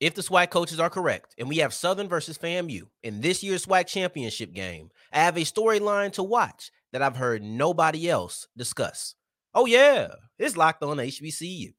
If 0.00 0.14
the 0.14 0.22
SWAC 0.22 0.48
coaches 0.48 0.80
are 0.80 0.88
correct, 0.88 1.34
and 1.36 1.46
we 1.46 1.58
have 1.58 1.74
Southern 1.74 2.08
versus 2.08 2.38
FAMU 2.38 2.84
in 3.02 3.20
this 3.20 3.42
year's 3.42 3.66
SWAC 3.66 3.86
championship 3.86 4.54
game, 4.54 4.88
I 5.12 5.18
have 5.18 5.36
a 5.36 5.40
storyline 5.40 6.10
to 6.12 6.22
watch 6.22 6.70
that 6.94 7.02
I've 7.02 7.16
heard 7.16 7.42
nobody 7.42 8.08
else 8.08 8.48
discuss. 8.56 9.14
Oh, 9.52 9.66
yeah, 9.66 10.08
it's 10.38 10.56
locked 10.56 10.82
on 10.82 10.96
HBCU. 10.96 11.74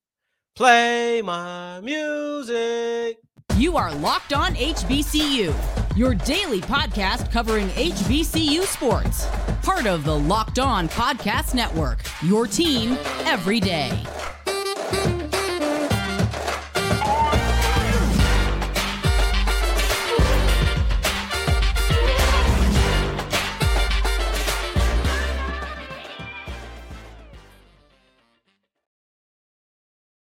Play 0.55 1.23
my 1.23 1.81
music. 1.81 3.17
You 3.57 3.75
are 3.77 3.91
Locked 3.95 4.33
On 4.33 4.53
HBCU, 4.53 5.55
your 5.97 6.13
daily 6.13 6.61
podcast 6.61 7.31
covering 7.31 7.69
HBCU 7.69 8.61
sports. 8.63 9.25
Part 9.63 9.87
of 9.87 10.03
the 10.03 10.15
Locked 10.15 10.59
On 10.59 10.87
Podcast 10.89 11.55
Network, 11.55 12.03
your 12.21 12.45
team 12.45 12.99
every 13.25 13.59
day. 13.59 14.03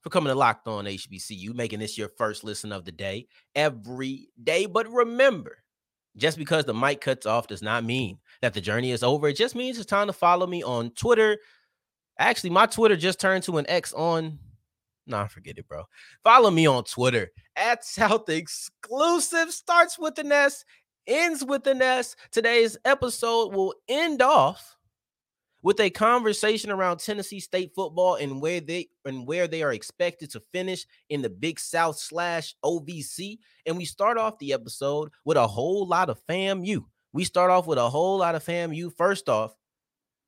for 0.00 0.10
coming 0.10 0.32
to 0.32 0.38
Locked 0.38 0.68
On 0.68 0.84
HBCU, 0.84 1.54
making 1.54 1.80
this 1.80 1.98
your 1.98 2.08
first 2.08 2.44
listen 2.44 2.72
of 2.72 2.84
the 2.84 2.92
day 2.92 3.26
every 3.54 4.28
day. 4.42 4.66
But 4.66 4.88
remember, 4.90 5.58
just 6.16 6.38
because 6.38 6.64
the 6.64 6.74
mic 6.74 7.00
cuts 7.00 7.26
off 7.26 7.46
does 7.46 7.62
not 7.62 7.84
mean 7.84 8.18
that 8.42 8.54
the 8.54 8.60
journey 8.60 8.90
is 8.90 9.02
over. 9.02 9.28
It 9.28 9.36
just 9.36 9.54
means 9.54 9.78
it's 9.78 9.86
time 9.86 10.08
to 10.08 10.12
follow 10.12 10.46
me 10.46 10.62
on 10.62 10.90
Twitter. 10.90 11.38
Actually, 12.18 12.50
my 12.50 12.66
Twitter 12.66 12.96
just 12.96 13.20
turned 13.20 13.44
to 13.44 13.58
an 13.58 13.66
X 13.68 13.92
on. 13.92 14.38
Nah, 15.06 15.26
forget 15.26 15.58
it, 15.58 15.66
bro. 15.68 15.84
Follow 16.22 16.50
me 16.50 16.66
on 16.66 16.84
Twitter 16.84 17.30
at 17.56 17.84
South 17.84 18.28
Exclusive. 18.28 19.52
Starts 19.52 19.98
with 19.98 20.18
an 20.18 20.32
S, 20.32 20.64
ends 21.06 21.44
with 21.44 21.66
an 21.66 21.80
S. 21.80 22.14
Today's 22.30 22.76
episode 22.84 23.54
will 23.54 23.74
end 23.88 24.20
off 24.20 24.76
with 25.62 25.80
a 25.80 25.90
conversation 25.90 26.70
around 26.70 26.98
Tennessee 26.98 27.40
State 27.40 27.72
football 27.74 28.14
and 28.14 28.40
where 28.40 28.60
they 28.60 28.88
and 29.04 29.26
where 29.26 29.48
they 29.48 29.62
are 29.62 29.72
expected 29.72 30.30
to 30.32 30.42
finish 30.52 30.86
in 31.08 31.22
the 31.22 31.30
Big 31.30 31.58
South 31.58 31.98
slash 31.98 32.54
OVC. 32.64 33.38
And 33.66 33.76
we 33.76 33.84
start 33.84 34.18
off 34.18 34.38
the 34.38 34.52
episode 34.52 35.10
with 35.24 35.36
a 35.36 35.46
whole 35.46 35.86
lot 35.86 36.10
of 36.10 36.20
FAMU. 36.28 36.84
We 37.12 37.24
start 37.24 37.50
off 37.50 37.66
with 37.66 37.78
a 37.78 37.90
whole 37.90 38.18
lot 38.18 38.34
of 38.34 38.44
FAMU. 38.44 38.92
First 38.96 39.28
off, 39.28 39.54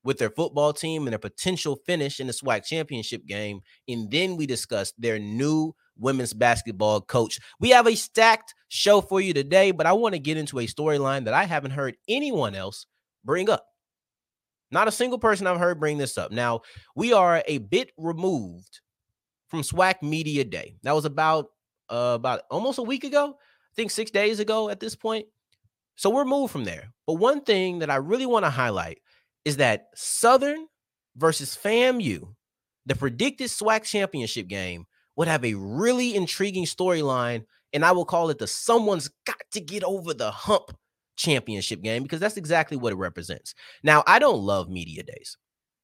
with 0.03 0.19
their 0.19 0.31
football 0.31 0.73
team 0.73 1.03
and 1.03 1.13
their 1.13 1.19
potential 1.19 1.79
finish 1.87 2.21
in 2.21 2.27
the 2.27 2.33
SWAC 2.33 2.65
championship 2.65 3.27
game. 3.27 3.61
And 3.89 4.11
then 4.11 4.37
we 4.37 4.47
discuss 4.47 4.93
their 4.99 5.19
new 5.19 5.75
women's 5.99 6.33
basketball 6.33 7.03
coach. 7.03 7.39
We 7.61 7.71
have 7.71 7.87
a 7.87 7.95
stacked 7.95 8.55
show 8.69 9.01
for 9.01 9.21
you 9.21 9.35
today, 9.35 9.71
but 9.71 9.87
I 9.87 9.93
want 9.93 10.15
to 10.15 10.19
get 10.19 10.39
into 10.39 10.59
a 10.59 10.67
storyline 10.67 11.25
that 11.27 11.35
I 11.35 11.45
haven't 11.45 11.73
heard 11.73 11.97
anyone 12.09 12.55
else 12.55 12.87
bring 13.25 13.51
up. 13.51 13.67
Not 14.71 14.89
a 14.89 14.93
single 14.93 15.19
person 15.19 15.47
I've 15.47 15.59
heard 15.59 15.81
bring 15.81 15.99
this 15.99 16.17
up. 16.17 16.31
Now, 16.31 16.61
we 16.95 17.13
are 17.13 17.43
a 17.47 17.59
bit 17.59 17.91
removed 17.97 18.81
from 19.49 19.63
SWAC 19.63 20.03
Media 20.03 20.45
Day. 20.45 20.77
That 20.83 20.95
was 20.95 21.05
about 21.05 21.47
uh, 21.89 22.13
about 22.15 22.43
almost 22.51 22.79
a 22.79 22.83
week 22.83 23.05
ago. 23.05 23.37
I 23.37 23.75
think 23.75 23.91
6 23.91 24.11
days 24.11 24.41
ago 24.41 24.69
at 24.69 24.81
this 24.81 24.95
point. 24.95 25.27
So 25.97 26.11
we're 26.11 26.25
moved 26.25 26.53
from 26.53 26.65
there. 26.65 26.93
But 27.07 27.15
one 27.15 27.43
thing 27.43 27.81
that 27.81 27.91
I 27.91 27.97
really 27.97 28.27
want 28.27 28.45
to 28.45 28.51
highlight 28.51 28.99
is 29.45 29.57
that 29.59 29.87
Southern 29.95 30.67
versus 31.17 31.59
FAMU, 31.63 32.35
the 32.87 32.95
predicted 32.95 33.49
SWAC 33.49 33.85
championship 33.85 34.49
game, 34.49 34.87
would 35.17 35.29
have 35.29 35.45
a 35.45 35.55
really 35.55 36.15
intriguing 36.15 36.65
storyline 36.65 37.45
and 37.73 37.85
I 37.85 37.93
will 37.93 38.05
call 38.05 38.31
it 38.31 38.39
the 38.39 38.47
someone's 38.47 39.11
got 39.27 39.41
to 39.53 39.61
get 39.61 39.85
over 39.85 40.15
the 40.15 40.31
hump 40.31 40.73
championship 41.21 41.83
game 41.83 42.03
because 42.03 42.21
that's 42.21 42.37
exactly 42.37 42.77
what 42.77 42.93
it 42.93 42.97
represents. 42.97 43.55
Now, 43.83 44.03
I 44.07 44.19
don't 44.19 44.43
love 44.43 44.69
media 44.69 45.03
days. 45.03 45.37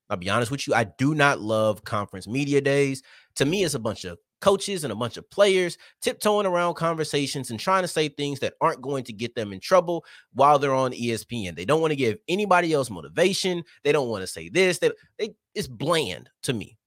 I'll 0.09 0.17
be 0.17 0.31
honest 0.31 0.51
with 0.51 0.67
you. 0.67 0.75
I 0.75 0.85
do 0.99 1.15
not 1.15 1.41
love 1.41 1.85
conference 1.85 2.27
media 2.27 2.61
days. 2.61 3.03
To 3.37 3.45
me, 3.45 3.65
it's 3.65 3.75
a 3.75 3.79
bunch 3.79 4.05
of 4.05 4.19
coaches 4.41 4.85
and 4.85 4.93
a 4.93 4.97
bunch 4.97 5.17
of 5.17 5.29
players 5.31 5.77
tiptoeing 6.01 6.47
around 6.47 6.75
conversations 6.75 7.51
and 7.51 7.59
trying 7.59 7.83
to 7.83 7.89
say 7.89 8.09
things 8.09 8.39
that 8.41 8.55
aren't 8.61 8.83
going 8.83 9.03
to 9.05 9.13
get 9.13 9.35
them 9.35 9.53
in 9.53 9.61
trouble 9.61 10.05
while 10.33 10.59
they're 10.59 10.75
on 10.75 10.93
ESPN. 10.93 11.57
They 11.57 11.65
don't 11.65 11.81
want 11.81 11.91
to 11.91 11.97
give 11.97 12.19
anybody 12.29 12.73
else 12.73 12.91
motivation. 12.91 13.63
They 13.83 13.93
don't 13.93 14.09
want 14.09 14.23
to 14.23 14.27
say 14.27 14.49
this. 14.49 14.79
They, 14.79 14.91
they 15.19 15.35
it's 15.55 15.69
bland 15.69 16.31
to 16.45 16.53
me. 16.53 16.79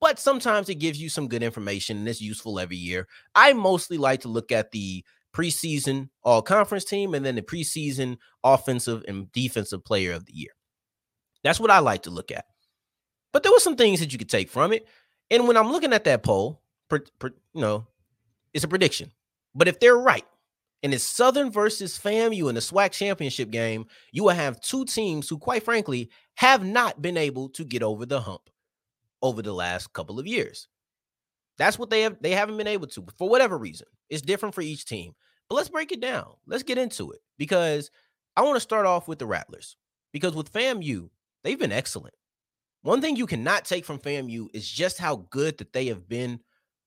But 0.00 0.20
sometimes 0.20 0.68
it 0.68 0.76
gives 0.76 1.00
you 1.00 1.08
some 1.08 1.26
good 1.26 1.42
information 1.42 1.96
and 1.96 2.08
it's 2.08 2.20
useful 2.20 2.60
every 2.60 2.76
year. 2.76 3.08
I 3.34 3.52
mostly 3.52 3.96
like 3.96 4.20
to 4.20 4.28
look 4.28 4.52
at 4.52 4.70
the 4.70 5.04
preseason 5.34 6.08
all 6.22 6.42
conference 6.42 6.84
team 6.84 7.14
and 7.14 7.24
then 7.24 7.34
the 7.34 7.42
preseason 7.42 8.16
offensive 8.44 9.04
and 9.08 9.30
defensive 9.32 9.84
player 9.84 10.12
of 10.12 10.26
the 10.26 10.34
year. 10.34 10.50
That's 11.44 11.60
what 11.60 11.70
I 11.70 11.78
like 11.78 12.02
to 12.02 12.10
look 12.10 12.30
at. 12.30 12.44
But 13.32 13.42
there 13.42 13.52
were 13.52 13.60
some 13.60 13.76
things 13.76 14.00
that 14.00 14.12
you 14.12 14.18
could 14.18 14.28
take 14.28 14.50
from 14.50 14.72
it. 14.72 14.86
And 15.30 15.46
when 15.46 15.56
I'm 15.56 15.70
looking 15.70 15.92
at 15.92 16.04
that 16.04 16.22
poll, 16.22 16.62
per, 16.88 17.00
per, 17.18 17.28
you 17.54 17.60
know, 17.60 17.86
it's 18.54 18.64
a 18.64 18.68
prediction. 18.68 19.12
But 19.54 19.68
if 19.68 19.78
they're 19.78 19.98
right, 19.98 20.24
and 20.82 20.94
it's 20.94 21.04
Southern 21.04 21.50
versus 21.50 21.98
FAMU 21.98 22.48
in 22.48 22.54
the 22.54 22.60
SWAC 22.60 22.92
championship 22.92 23.50
game, 23.50 23.86
you 24.12 24.24
will 24.24 24.30
have 24.30 24.60
two 24.60 24.84
teams 24.84 25.28
who, 25.28 25.36
quite 25.36 25.64
frankly, 25.64 26.08
have 26.36 26.64
not 26.64 27.02
been 27.02 27.16
able 27.16 27.48
to 27.50 27.64
get 27.64 27.82
over 27.82 28.06
the 28.06 28.20
hump 28.20 28.48
over 29.22 29.42
the 29.42 29.52
last 29.52 29.92
couple 29.92 30.20
of 30.20 30.26
years. 30.26 30.68
That's 31.58 31.78
what 31.78 31.90
they 31.90 32.02
have. 32.02 32.16
They 32.20 32.30
haven't 32.30 32.56
been 32.56 32.68
able 32.68 32.86
to 32.88 33.04
for 33.16 33.28
whatever 33.28 33.58
reason. 33.58 33.88
It's 34.08 34.22
different 34.22 34.54
for 34.54 34.60
each 34.60 34.84
team. 34.84 35.12
But 35.48 35.56
let's 35.56 35.68
break 35.68 35.92
it 35.92 36.00
down. 36.00 36.34
Let's 36.46 36.62
get 36.62 36.78
into 36.78 37.10
it 37.12 37.20
because 37.38 37.90
I 38.36 38.42
want 38.42 38.56
to 38.56 38.60
start 38.60 38.86
off 38.86 39.08
with 39.08 39.18
the 39.18 39.26
Rattlers 39.26 39.76
because 40.12 40.34
with 40.34 40.52
FAMU, 40.52 41.08
they've 41.42 41.58
been 41.58 41.72
excellent. 41.72 42.14
One 42.82 43.00
thing 43.00 43.16
you 43.16 43.26
cannot 43.26 43.64
take 43.64 43.84
from 43.84 43.98
FAMU 43.98 44.48
is 44.52 44.68
just 44.68 44.98
how 44.98 45.26
good 45.30 45.58
that 45.58 45.72
they 45.72 45.86
have 45.86 46.08
been 46.08 46.40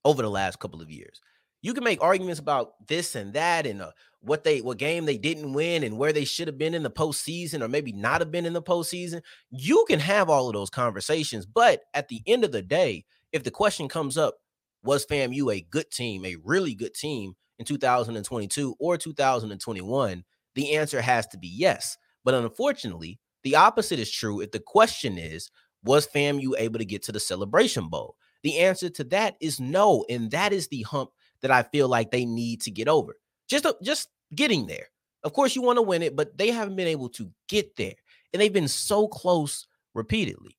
over 0.04 0.22
the 0.22 0.30
last 0.30 0.58
couple 0.58 0.80
of 0.80 0.90
years. 0.90 1.20
You 1.60 1.74
can 1.74 1.84
make 1.84 2.02
arguments 2.02 2.40
about 2.40 2.72
this 2.88 3.14
and 3.14 3.32
that 3.34 3.66
and 3.66 3.82
uh, 3.82 3.92
what 4.20 4.42
they 4.42 4.60
what 4.60 4.78
game 4.78 5.04
they 5.04 5.16
didn't 5.16 5.52
win 5.52 5.84
and 5.84 5.96
where 5.96 6.12
they 6.12 6.24
should 6.24 6.48
have 6.48 6.58
been 6.58 6.74
in 6.74 6.82
the 6.82 6.90
postseason 6.90 7.62
or 7.62 7.68
maybe 7.68 7.92
not 7.92 8.20
have 8.20 8.32
been 8.32 8.46
in 8.46 8.52
the 8.52 8.62
postseason. 8.62 9.22
You 9.50 9.84
can 9.88 10.00
have 10.00 10.28
all 10.28 10.48
of 10.48 10.54
those 10.54 10.70
conversations, 10.70 11.46
but 11.46 11.82
at 11.94 12.08
the 12.08 12.22
end 12.26 12.44
of 12.44 12.52
the 12.52 12.62
day, 12.62 13.04
if 13.32 13.44
the 13.44 13.50
question 13.50 13.88
comes 13.88 14.18
up, 14.18 14.36
was 14.82 15.06
FAMU 15.06 15.54
a 15.54 15.60
good 15.70 15.90
team, 15.90 16.24
a 16.24 16.36
really 16.44 16.74
good 16.74 16.94
team 16.94 17.34
in 17.58 17.64
2022 17.64 18.74
or 18.78 18.96
2021? 18.96 20.24
The 20.54 20.76
answer 20.76 21.00
has 21.00 21.26
to 21.28 21.38
be 21.38 21.48
yes. 21.48 21.96
But 22.24 22.34
unfortunately, 22.34 23.18
the 23.42 23.56
opposite 23.56 23.98
is 23.98 24.10
true 24.10 24.40
if 24.40 24.52
the 24.52 24.60
question 24.60 25.18
is, 25.18 25.50
was 25.84 26.06
FAMU 26.06 26.52
able 26.58 26.78
to 26.78 26.84
get 26.84 27.02
to 27.04 27.12
the 27.12 27.20
Celebration 27.20 27.88
Bowl? 27.88 28.16
The 28.42 28.58
answer 28.58 28.88
to 28.90 29.04
that 29.04 29.36
is 29.40 29.60
no. 29.60 30.04
And 30.08 30.30
that 30.30 30.52
is 30.52 30.68
the 30.68 30.82
hump 30.82 31.10
that 31.40 31.50
I 31.50 31.62
feel 31.62 31.88
like 31.88 32.10
they 32.10 32.24
need 32.24 32.60
to 32.62 32.70
get 32.70 32.88
over. 32.88 33.16
Just, 33.48 33.66
just 33.82 34.08
getting 34.34 34.66
there. 34.66 34.86
Of 35.24 35.32
course, 35.32 35.54
you 35.54 35.62
want 35.62 35.76
to 35.76 35.82
win 35.82 36.02
it, 36.02 36.16
but 36.16 36.36
they 36.36 36.50
haven't 36.50 36.76
been 36.76 36.88
able 36.88 37.08
to 37.10 37.30
get 37.48 37.76
there. 37.76 37.94
And 38.32 38.40
they've 38.40 38.52
been 38.52 38.68
so 38.68 39.06
close 39.06 39.66
repeatedly. 39.94 40.56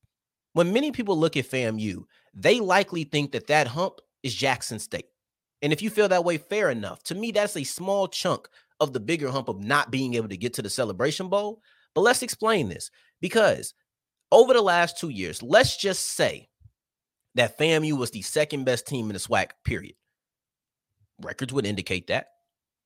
When 0.52 0.72
many 0.72 0.92
people 0.92 1.18
look 1.18 1.36
at 1.36 1.46
FAMU, 1.46 2.04
they 2.32 2.60
likely 2.60 3.04
think 3.04 3.32
that 3.32 3.48
that 3.48 3.66
hump 3.66 4.00
is 4.24 4.34
Jackson 4.34 4.80
State. 4.80 5.06
And 5.62 5.72
if 5.72 5.80
you 5.80 5.90
feel 5.90 6.08
that 6.08 6.24
way, 6.24 6.38
fair 6.38 6.70
enough. 6.70 7.04
To 7.04 7.14
me, 7.14 7.30
that's 7.30 7.56
a 7.56 7.62
small 7.62 8.08
chunk 8.08 8.48
of 8.80 8.92
the 8.92 9.00
bigger 9.00 9.30
hump 9.30 9.48
of 9.48 9.62
not 9.62 9.92
being 9.92 10.14
able 10.14 10.28
to 10.28 10.36
get 10.36 10.54
to 10.54 10.62
the 10.62 10.70
Celebration 10.70 11.28
Bowl. 11.28 11.60
But 11.94 12.00
let's 12.00 12.22
explain 12.22 12.68
this 12.68 12.90
because 13.20 13.72
over 14.32 14.52
the 14.52 14.60
last 14.60 14.98
two 14.98 15.10
years, 15.10 15.42
let's 15.42 15.76
just 15.76 16.04
say 16.08 16.48
that 17.36 17.56
FAMU 17.56 17.96
was 17.96 18.10
the 18.10 18.22
second 18.22 18.64
best 18.64 18.86
team 18.86 19.06
in 19.06 19.12
the 19.12 19.20
SWAC, 19.20 19.50
period. 19.64 19.94
Records 21.22 21.52
would 21.52 21.66
indicate 21.66 22.08
that. 22.08 22.26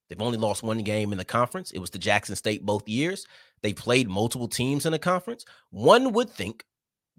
They've 0.09 0.21
only 0.21 0.39
lost 0.39 0.63
one 0.63 0.83
game 0.83 1.13
in 1.13 1.19
the 1.19 1.25
conference. 1.25 1.71
It 1.71 1.79
was 1.79 1.91
the 1.91 1.99
Jackson 1.99 2.37
State 2.37 2.65
both 2.65 2.89
years. 2.89 3.27
They 3.63 3.73
played 3.73 4.09
multiple 4.09 4.49
teams 4.49 4.87
in 4.87 4.93
the 4.93 4.99
conference. 4.99 5.45
One 5.71 6.13
would 6.13 6.31
think 6.31 6.65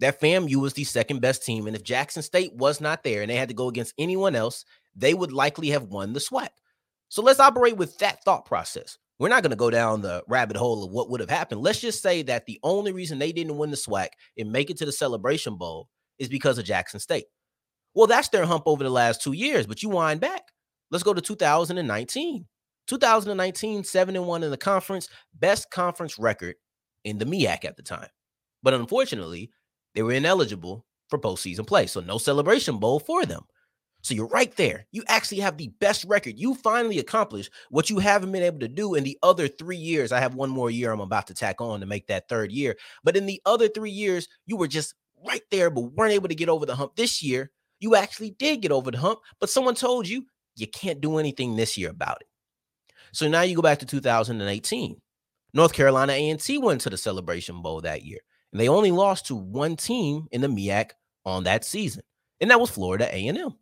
that 0.00 0.20
FAMU 0.20 0.56
was 0.56 0.74
the 0.74 0.84
second 0.84 1.20
best 1.20 1.44
team. 1.44 1.66
And 1.66 1.76
if 1.76 1.82
Jackson 1.82 2.22
State 2.22 2.54
was 2.54 2.80
not 2.80 3.02
there 3.02 3.22
and 3.22 3.30
they 3.30 3.36
had 3.36 3.48
to 3.48 3.54
go 3.54 3.68
against 3.68 3.94
anyone 3.98 4.34
else, 4.34 4.64
they 4.96 5.14
would 5.14 5.32
likely 5.32 5.68
have 5.70 5.84
won 5.84 6.12
the 6.12 6.20
SWAC. 6.20 6.48
So 7.08 7.22
let's 7.22 7.40
operate 7.40 7.76
with 7.76 7.98
that 7.98 8.24
thought 8.24 8.46
process. 8.46 8.98
We're 9.18 9.28
not 9.28 9.42
going 9.42 9.50
to 9.50 9.56
go 9.56 9.68
down 9.68 10.00
the 10.00 10.22
rabbit 10.28 10.56
hole 10.56 10.82
of 10.82 10.92
what 10.92 11.10
would 11.10 11.20
have 11.20 11.28
happened. 11.28 11.60
Let's 11.60 11.80
just 11.80 12.02
say 12.02 12.22
that 12.22 12.46
the 12.46 12.58
only 12.62 12.92
reason 12.92 13.18
they 13.18 13.32
didn't 13.32 13.58
win 13.58 13.70
the 13.70 13.76
SWAC 13.76 14.08
and 14.38 14.50
make 14.50 14.70
it 14.70 14.78
to 14.78 14.86
the 14.86 14.92
Celebration 14.92 15.56
Bowl 15.56 15.88
is 16.18 16.28
because 16.28 16.56
of 16.56 16.64
Jackson 16.64 17.00
State. 17.00 17.26
Well, 17.94 18.06
that's 18.06 18.28
their 18.28 18.46
hump 18.46 18.62
over 18.66 18.82
the 18.82 18.90
last 18.90 19.22
two 19.22 19.32
years, 19.32 19.66
but 19.66 19.82
you 19.82 19.90
wind 19.90 20.20
back. 20.20 20.42
Let's 20.90 21.04
go 21.04 21.12
to 21.12 21.20
2019. 21.20 22.46
2019, 22.86 23.84
7 23.84 24.16
and 24.16 24.26
1 24.26 24.42
in 24.42 24.50
the 24.50 24.56
conference, 24.56 25.08
best 25.38 25.70
conference 25.70 26.18
record 26.18 26.56
in 27.04 27.18
the 27.18 27.26
MEAC 27.26 27.64
at 27.64 27.76
the 27.76 27.82
time. 27.82 28.08
But 28.62 28.74
unfortunately, 28.74 29.50
they 29.94 30.02
were 30.02 30.12
ineligible 30.12 30.84
for 31.08 31.18
postseason 31.18 31.66
play. 31.66 31.86
So 31.86 32.00
no 32.00 32.18
celebration 32.18 32.78
bowl 32.78 33.00
for 33.00 33.26
them. 33.26 33.42
So 34.02 34.14
you're 34.14 34.28
right 34.28 34.54
there. 34.56 34.86
You 34.92 35.02
actually 35.08 35.40
have 35.40 35.58
the 35.58 35.68
best 35.78 36.04
record. 36.04 36.38
You 36.38 36.54
finally 36.54 36.98
accomplished 36.98 37.50
what 37.68 37.90
you 37.90 37.98
haven't 37.98 38.32
been 38.32 38.42
able 38.42 38.60
to 38.60 38.68
do 38.68 38.94
in 38.94 39.04
the 39.04 39.18
other 39.22 39.46
three 39.46 39.76
years. 39.76 40.10
I 40.10 40.20
have 40.20 40.34
one 40.34 40.48
more 40.48 40.70
year 40.70 40.90
I'm 40.90 41.00
about 41.00 41.26
to 41.26 41.34
tack 41.34 41.60
on 41.60 41.80
to 41.80 41.86
make 41.86 42.06
that 42.06 42.28
third 42.28 42.50
year. 42.50 42.76
But 43.04 43.16
in 43.16 43.26
the 43.26 43.42
other 43.44 43.68
three 43.68 43.90
years, 43.90 44.26
you 44.46 44.56
were 44.56 44.68
just 44.68 44.94
right 45.26 45.42
there, 45.50 45.68
but 45.68 45.92
weren't 45.92 46.14
able 46.14 46.28
to 46.28 46.34
get 46.34 46.48
over 46.48 46.64
the 46.64 46.74
hump. 46.74 46.96
This 46.96 47.22
year, 47.22 47.50
you 47.78 47.94
actually 47.94 48.30
did 48.30 48.62
get 48.62 48.72
over 48.72 48.90
the 48.90 48.98
hump, 48.98 49.20
but 49.38 49.50
someone 49.50 49.74
told 49.74 50.08
you 50.08 50.24
you 50.56 50.66
can't 50.66 51.00
do 51.00 51.18
anything 51.18 51.56
this 51.56 51.76
year 51.76 51.90
about 51.90 52.20
it. 52.20 52.28
So 53.12 53.28
now 53.28 53.42
you 53.42 53.56
go 53.56 53.62
back 53.62 53.78
to 53.80 53.86
2018. 53.86 55.00
North 55.52 55.72
Carolina 55.72 56.12
A&T 56.12 56.58
went 56.58 56.80
to 56.82 56.90
the 56.90 56.96
Celebration 56.96 57.60
Bowl 57.60 57.80
that 57.80 58.04
year, 58.04 58.20
they 58.52 58.68
only 58.68 58.90
lost 58.90 59.26
to 59.26 59.36
one 59.36 59.76
team 59.76 60.26
in 60.32 60.40
the 60.40 60.48
MEAC 60.48 60.90
on 61.24 61.44
that 61.44 61.64
season, 61.64 62.02
and 62.40 62.50
that 62.50 62.60
was 62.60 62.70
Florida 62.70 63.08
A&M. 63.10 63.54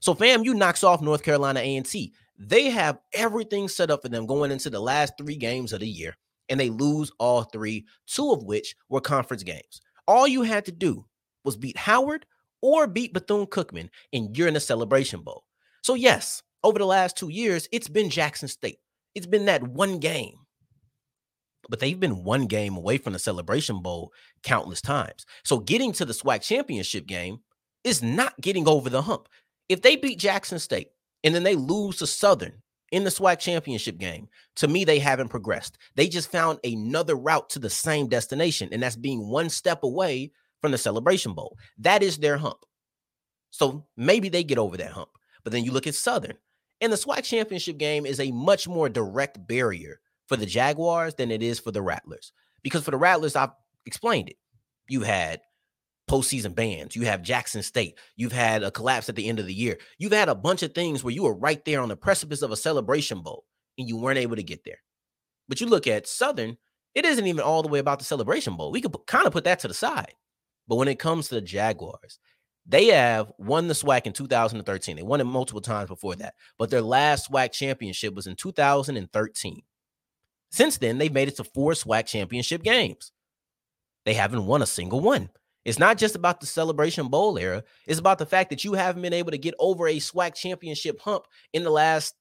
So 0.00 0.14
FAMU 0.14 0.54
knocks 0.54 0.84
off 0.84 1.00
North 1.00 1.22
Carolina 1.22 1.60
A&T. 1.60 2.12
They 2.38 2.70
have 2.70 2.98
everything 3.14 3.68
set 3.68 3.90
up 3.90 4.02
for 4.02 4.08
them 4.08 4.26
going 4.26 4.50
into 4.50 4.68
the 4.68 4.80
last 4.80 5.14
three 5.16 5.36
games 5.36 5.72
of 5.72 5.80
the 5.80 5.88
year, 5.88 6.14
and 6.48 6.60
they 6.60 6.70
lose 6.70 7.10
all 7.18 7.44
three, 7.44 7.86
two 8.06 8.32
of 8.32 8.42
which 8.44 8.76
were 8.88 9.00
conference 9.00 9.42
games. 9.42 9.80
All 10.06 10.28
you 10.28 10.42
had 10.42 10.64
to 10.66 10.72
do 10.72 11.06
was 11.44 11.56
beat 11.56 11.76
Howard 11.76 12.26
or 12.60 12.86
beat 12.86 13.14
Bethune 13.14 13.46
Cookman, 13.46 13.88
and 14.12 14.36
you're 14.36 14.48
in 14.48 14.54
the 14.54 14.60
Celebration 14.60 15.22
Bowl. 15.22 15.44
So 15.82 15.94
yes, 15.94 16.42
over 16.62 16.78
the 16.78 16.84
last 16.86 17.16
two 17.16 17.28
years, 17.28 17.68
it's 17.72 17.88
been 17.88 18.10
Jackson 18.10 18.48
State. 18.48 18.78
It's 19.14 19.26
been 19.26 19.46
that 19.46 19.62
one 19.62 19.98
game. 19.98 20.34
But 21.68 21.80
they've 21.80 21.98
been 21.98 22.24
one 22.24 22.46
game 22.46 22.76
away 22.76 22.98
from 22.98 23.12
the 23.12 23.18
Celebration 23.18 23.82
Bowl 23.82 24.12
countless 24.42 24.80
times. 24.80 25.26
So 25.44 25.58
getting 25.58 25.92
to 25.94 26.04
the 26.04 26.12
SWAC 26.12 26.42
championship 26.42 27.06
game 27.06 27.40
is 27.84 28.02
not 28.02 28.40
getting 28.40 28.68
over 28.68 28.90
the 28.90 29.02
hump. 29.02 29.28
If 29.68 29.82
they 29.82 29.96
beat 29.96 30.18
Jackson 30.18 30.58
State 30.58 30.88
and 31.24 31.34
then 31.34 31.42
they 31.42 31.56
lose 31.56 31.96
to 31.96 32.06
Southern 32.06 32.62
in 32.92 33.04
the 33.04 33.10
SWAC 33.10 33.38
championship 33.38 33.98
game, 33.98 34.28
to 34.56 34.68
me, 34.68 34.84
they 34.84 34.98
haven't 34.98 35.28
progressed. 35.28 35.78
They 35.96 36.08
just 36.08 36.30
found 36.30 36.60
another 36.64 37.16
route 37.16 37.50
to 37.50 37.58
the 37.58 37.70
same 37.70 38.08
destination, 38.08 38.68
and 38.70 38.82
that's 38.82 38.96
being 38.96 39.28
one 39.28 39.48
step 39.48 39.82
away 39.82 40.30
from 40.60 40.70
the 40.70 40.78
Celebration 40.78 41.32
Bowl. 41.32 41.56
That 41.78 42.02
is 42.02 42.18
their 42.18 42.38
hump. 42.38 42.58
So 43.50 43.86
maybe 43.96 44.28
they 44.28 44.44
get 44.44 44.58
over 44.58 44.76
that 44.76 44.92
hump. 44.92 45.10
But 45.42 45.52
then 45.52 45.64
you 45.64 45.72
look 45.72 45.86
at 45.86 45.94
Southern, 45.94 46.36
and 46.80 46.92
the 46.92 46.96
SWAC 46.96 47.24
championship 47.24 47.78
game 47.78 48.06
is 48.06 48.20
a 48.20 48.30
much 48.32 48.68
more 48.68 48.88
direct 48.88 49.46
barrier 49.46 50.00
for 50.26 50.36
the 50.36 50.46
Jaguars 50.46 51.14
than 51.14 51.30
it 51.30 51.42
is 51.42 51.58
for 51.58 51.70
the 51.70 51.82
Rattlers. 51.82 52.32
Because 52.62 52.84
for 52.84 52.90
the 52.90 52.96
Rattlers, 52.96 53.36
I've 53.36 53.50
explained 53.84 54.28
it. 54.28 54.36
You 54.88 55.02
had 55.02 55.40
postseason 56.08 56.54
bans. 56.54 56.94
You 56.94 57.02
have 57.02 57.22
Jackson 57.22 57.62
State. 57.62 57.98
You've 58.16 58.32
had 58.32 58.62
a 58.62 58.70
collapse 58.70 59.08
at 59.08 59.16
the 59.16 59.28
end 59.28 59.38
of 59.38 59.46
the 59.46 59.54
year. 59.54 59.78
You've 59.98 60.12
had 60.12 60.28
a 60.28 60.34
bunch 60.34 60.62
of 60.62 60.74
things 60.74 61.02
where 61.02 61.14
you 61.14 61.24
were 61.24 61.34
right 61.34 61.64
there 61.64 61.80
on 61.80 61.88
the 61.88 61.96
precipice 61.96 62.42
of 62.42 62.52
a 62.52 62.56
celebration 62.56 63.22
bowl 63.22 63.44
and 63.78 63.88
you 63.88 63.96
weren't 63.96 64.18
able 64.18 64.36
to 64.36 64.42
get 64.42 64.64
there. 64.64 64.78
But 65.48 65.60
you 65.60 65.66
look 65.66 65.86
at 65.86 66.06
Southern, 66.06 66.56
it 66.94 67.04
isn't 67.04 67.26
even 67.26 67.42
all 67.42 67.62
the 67.62 67.68
way 67.68 67.78
about 67.78 67.98
the 67.98 68.04
celebration 68.04 68.56
bowl. 68.56 68.72
We 68.72 68.80
could 68.80 68.94
kind 69.06 69.26
of 69.26 69.32
put 69.32 69.44
that 69.44 69.58
to 69.60 69.68
the 69.68 69.74
side. 69.74 70.14
But 70.68 70.76
when 70.76 70.88
it 70.88 70.98
comes 70.98 71.28
to 71.28 71.36
the 71.36 71.40
Jaguars, 71.40 72.18
they 72.66 72.86
have 72.86 73.32
won 73.38 73.68
the 73.68 73.74
SWAC 73.74 74.06
in 74.06 74.12
2013. 74.12 74.96
They 74.96 75.02
won 75.02 75.20
it 75.20 75.24
multiple 75.24 75.60
times 75.60 75.88
before 75.88 76.16
that, 76.16 76.34
but 76.58 76.70
their 76.70 76.82
last 76.82 77.30
SWAC 77.30 77.52
championship 77.52 78.14
was 78.14 78.26
in 78.26 78.34
2013. 78.34 79.62
Since 80.50 80.78
then, 80.78 80.98
they've 80.98 81.12
made 81.12 81.28
it 81.28 81.36
to 81.36 81.44
four 81.44 81.72
SWAC 81.72 82.06
championship 82.06 82.62
games. 82.62 83.12
They 84.04 84.14
haven't 84.14 84.46
won 84.46 84.62
a 84.62 84.66
single 84.66 85.00
one. 85.00 85.30
It's 85.64 85.80
not 85.80 85.98
just 85.98 86.14
about 86.14 86.40
the 86.40 86.46
Celebration 86.46 87.08
Bowl 87.08 87.36
era, 87.36 87.64
it's 87.86 87.98
about 87.98 88.18
the 88.18 88.26
fact 88.26 88.50
that 88.50 88.62
you 88.62 88.74
haven't 88.74 89.02
been 89.02 89.12
able 89.12 89.32
to 89.32 89.38
get 89.38 89.54
over 89.58 89.88
a 89.88 89.96
SWAC 89.96 90.34
championship 90.34 91.00
hump 91.00 91.24
in 91.52 91.64
the 91.64 91.70
last 91.70 92.14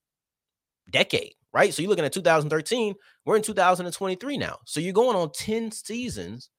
decade, 0.89 1.33
right? 1.53 1.71
So 1.71 1.83
you're 1.83 1.89
looking 1.89 2.05
at 2.05 2.11
2013, 2.11 2.95
we're 3.23 3.35
in 3.35 3.43
2023 3.43 4.37
now. 4.37 4.57
So 4.65 4.79
you're 4.79 4.93
going 4.93 5.15
on 5.15 5.31
10 5.31 5.71
seasons 5.71 6.49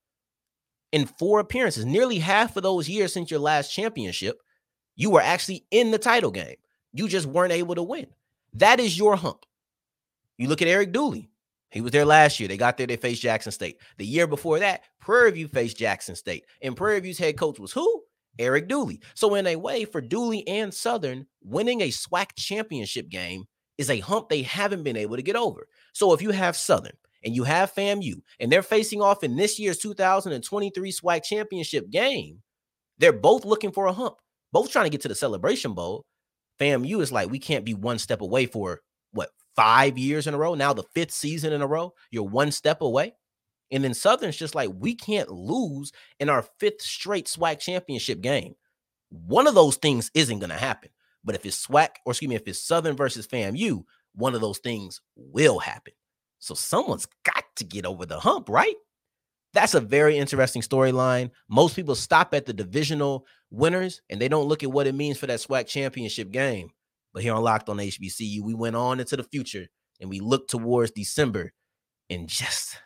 in 0.93 1.07
four 1.07 1.41
appearances, 1.41 1.85
nearly 1.85 2.19
half 2.19 2.57
of 2.57 2.63
those 2.63 2.89
years 2.89 3.13
since 3.13 3.31
your 3.31 3.41
last 3.41 3.73
championship, 3.73 4.39
you 4.95 5.11
were 5.11 5.21
actually 5.21 5.67
in 5.73 5.91
the 5.91 5.99
title 5.99 6.31
game. 6.31 6.57
You 6.93 7.09
just 7.09 7.27
weren't 7.27 7.53
able 7.53 7.75
to 7.75 7.83
win. 7.83 8.07
That 8.55 8.81
is 8.81 8.97
your 8.97 9.17
hump. 9.17 9.45
You 10.39 10.49
look 10.49 10.63
at 10.63 10.69
Eric 10.69 10.93
Dooley. 10.93 11.31
He 11.77 11.83
was 11.83 11.93
there 11.93 12.07
last 12.07 12.41
year. 12.41 12.49
They 12.49 12.57
got 12.57 12.79
there, 12.79 12.87
they 12.87 12.97
faced 12.97 13.21
Jackson 13.21 13.53
State. 13.53 13.83
The 13.99 14.07
year 14.07 14.27
before 14.27 14.59
that, 14.61 14.85
Prairie 14.99 15.33
View 15.33 15.47
faced 15.47 15.77
Jackson 15.77 16.17
State. 16.17 16.47
And 16.63 16.75
Prairie 16.75 17.01
View's 17.01 17.19
head 17.19 17.37
coach 17.37 17.59
was 17.59 17.71
who? 17.71 18.03
Eric 18.39 18.67
Dooley. 18.67 19.03
So, 19.15 19.35
in 19.35 19.47
a 19.47 19.57
way, 19.57 19.85
for 19.85 20.01
Dooley 20.01 20.49
and 20.49 20.73
Southern, 20.73 21.27
winning 21.45 21.83
a 21.83 21.89
SWAC 21.89 22.29
championship 22.35 23.11
game 23.11 23.45
is 23.77 23.91
a 23.91 24.01
hump 24.01 24.31
they 24.31 24.41
haven't 24.41 24.85
been 24.85 24.97
able 24.97 25.17
to 25.17 25.23
get 25.23 25.37
over. 25.37 25.69
So, 25.93 26.15
if 26.15 26.23
you 26.23 26.31
have 26.31 26.57
Southern 26.57 26.97
and 27.23 27.37
you 27.37 27.45
have 27.45 27.75
FAMU 27.75 28.23
and 28.41 28.51
they're 28.51 28.63
facing 28.63 29.03
off 29.03 29.23
in 29.23 29.37
this 29.37 29.59
year's 29.59 29.77
2023 29.77 30.91
SWAC 30.91 31.25
championship 31.25 31.91
game, 31.91 32.41
they're 32.97 33.13
both 33.13 33.45
looking 33.45 33.71
for 33.71 33.85
a 33.85 33.93
hump, 33.93 34.17
both 34.51 34.71
trying 34.71 34.87
to 34.87 34.91
get 34.91 35.03
to 35.03 35.09
the 35.09 35.15
Celebration 35.15 35.75
Bowl. 35.75 36.07
FAMU 36.59 37.03
is 37.03 37.13
like, 37.13 37.31
we 37.31 37.39
can't 37.39 37.67
be 37.67 37.75
one 37.75 37.99
step 37.99 38.23
away 38.23 38.47
for 38.47 38.81
what, 39.13 39.29
five 39.57 39.99
years 39.99 40.27
in 40.27 40.35
a 40.35 40.39
row? 40.39 40.55
Now, 40.55 40.73
the 40.73 40.85
fifth 40.95 41.13
season 41.13 41.53
in 41.53 41.63
a 41.63 41.67
row, 41.67 41.95
you're 42.11 42.25
one 42.25 42.53
step 42.53 42.83
away. 42.83 43.15
And 43.73 43.83
then 43.83 43.95
Southern's 43.95 44.37
just 44.37 44.55
like, 44.55 44.71
we 44.75 44.95
can't 44.95 45.31
lose 45.31 45.93
in 46.21 46.29
our 46.29 46.45
fifth 46.61 46.83
straight 46.83 47.27
SWAC 47.27 47.59
championship 47.59 48.21
game. 48.21 48.55
One 49.11 49.47
of 49.47 49.55
those 49.55 49.77
things 49.77 50.11
isn't 50.15 50.39
going 50.39 50.51
to 50.51 50.57
happen. 50.57 50.91
But 51.25 51.35
if 51.35 51.45
it's 51.45 51.67
SWAC, 51.67 51.89
or 52.05 52.13
excuse 52.13 52.29
me, 52.29 52.37
if 52.37 52.47
it's 52.47 52.63
Southern 52.63 52.97
versus 52.97 53.27
FAMU, 53.27 53.83
one 54.15 54.35
of 54.35 54.41
those 54.41 54.59
things 54.59 55.01
will 55.17 55.59
happen. 55.59 55.95
So 56.39 56.55
someone's 56.55 57.09
got 57.25 57.45
to 57.57 57.65
get 57.65 57.87
over 57.87 58.07
the 58.07 58.21
hump, 58.21 58.49
right? 58.49 58.77
That's 59.53 59.75
a 59.75 59.81
very 59.81 60.19
interesting 60.19 60.63
storyline. 60.63 61.31
Most 61.49 61.75
people 61.75 61.95
stop 61.95 62.35
at 62.35 62.47
the 62.47 62.53
divisional 62.53 63.27
winners 63.51 64.03
and 64.11 64.21
they 64.21 64.29
don't 64.29 64.49
look 64.49 64.63
at 64.63 64.71
what 64.71 64.87
it 64.87 64.95
means 64.95 65.19
for 65.19 65.27
that 65.27 65.41
SWAC 65.41 65.67
championship 65.67 66.31
game. 66.31 66.71
But 67.17 67.23
here 67.23 67.33
on 67.33 67.43
Locked 67.43 67.71
on 67.71 67.79
HBCU, 67.79 68.43
we 68.43 68.53
went 68.53 68.77
on 68.77 69.01
into 69.01 69.17
the 69.17 69.23
future 69.23 69.69
and 70.03 70.11
we 70.11 70.21
looked 70.21 70.51
towards 70.51 70.91
December 70.91 71.55
and 72.11 72.29
just 72.29 72.77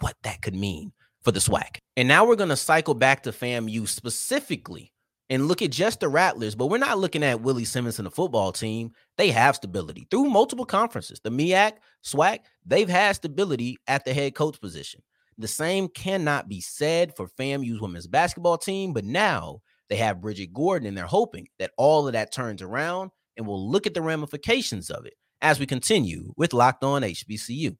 what 0.00 0.16
that 0.22 0.40
could 0.40 0.54
mean 0.54 0.92
for 1.20 1.32
the 1.32 1.38
SWAC. 1.38 1.76
And 1.94 2.08
now 2.08 2.24
we're 2.24 2.36
going 2.36 2.48
to 2.48 2.56
cycle 2.56 2.94
back 2.94 3.24
to 3.24 3.30
FAMU 3.30 3.86
specifically 3.86 4.90
and 5.28 5.48
look 5.48 5.60
at 5.60 5.70
just 5.70 6.00
the 6.00 6.08
Rattlers, 6.08 6.54
but 6.54 6.68
we're 6.68 6.78
not 6.78 6.98
looking 6.98 7.22
at 7.22 7.42
Willie 7.42 7.66
Simmons 7.66 7.98
and 7.98 8.06
the 8.06 8.10
football 8.10 8.52
team. 8.52 8.92
They 9.18 9.30
have 9.32 9.56
stability 9.56 10.06
through 10.10 10.30
multiple 10.30 10.64
conferences. 10.64 11.20
The 11.22 11.28
MEAC, 11.28 11.72
SWAC, 12.02 12.38
they've 12.64 12.88
had 12.88 13.16
stability 13.16 13.76
at 13.86 14.06
the 14.06 14.14
head 14.14 14.34
coach 14.34 14.58
position. 14.62 15.02
The 15.36 15.46
same 15.46 15.88
cannot 15.88 16.48
be 16.48 16.62
said 16.62 17.14
for 17.18 17.28
FAMU's 17.28 17.82
women's 17.82 18.06
basketball 18.06 18.56
team, 18.56 18.94
but 18.94 19.04
now 19.04 19.60
they 19.90 19.96
have 19.96 20.22
Bridgette 20.22 20.54
Gordon 20.54 20.88
and 20.88 20.96
they're 20.96 21.04
hoping 21.04 21.48
that 21.58 21.72
all 21.76 22.06
of 22.06 22.14
that 22.14 22.32
turns 22.32 22.62
around 22.62 23.10
and 23.36 23.46
we'll 23.46 23.70
look 23.70 23.86
at 23.86 23.94
the 23.94 24.02
ramifications 24.02 24.90
of 24.90 25.06
it 25.06 25.14
as 25.40 25.58
we 25.58 25.66
continue 25.66 26.32
with 26.36 26.52
Locked 26.52 26.84
On 26.84 27.02
HBCU. 27.02 27.76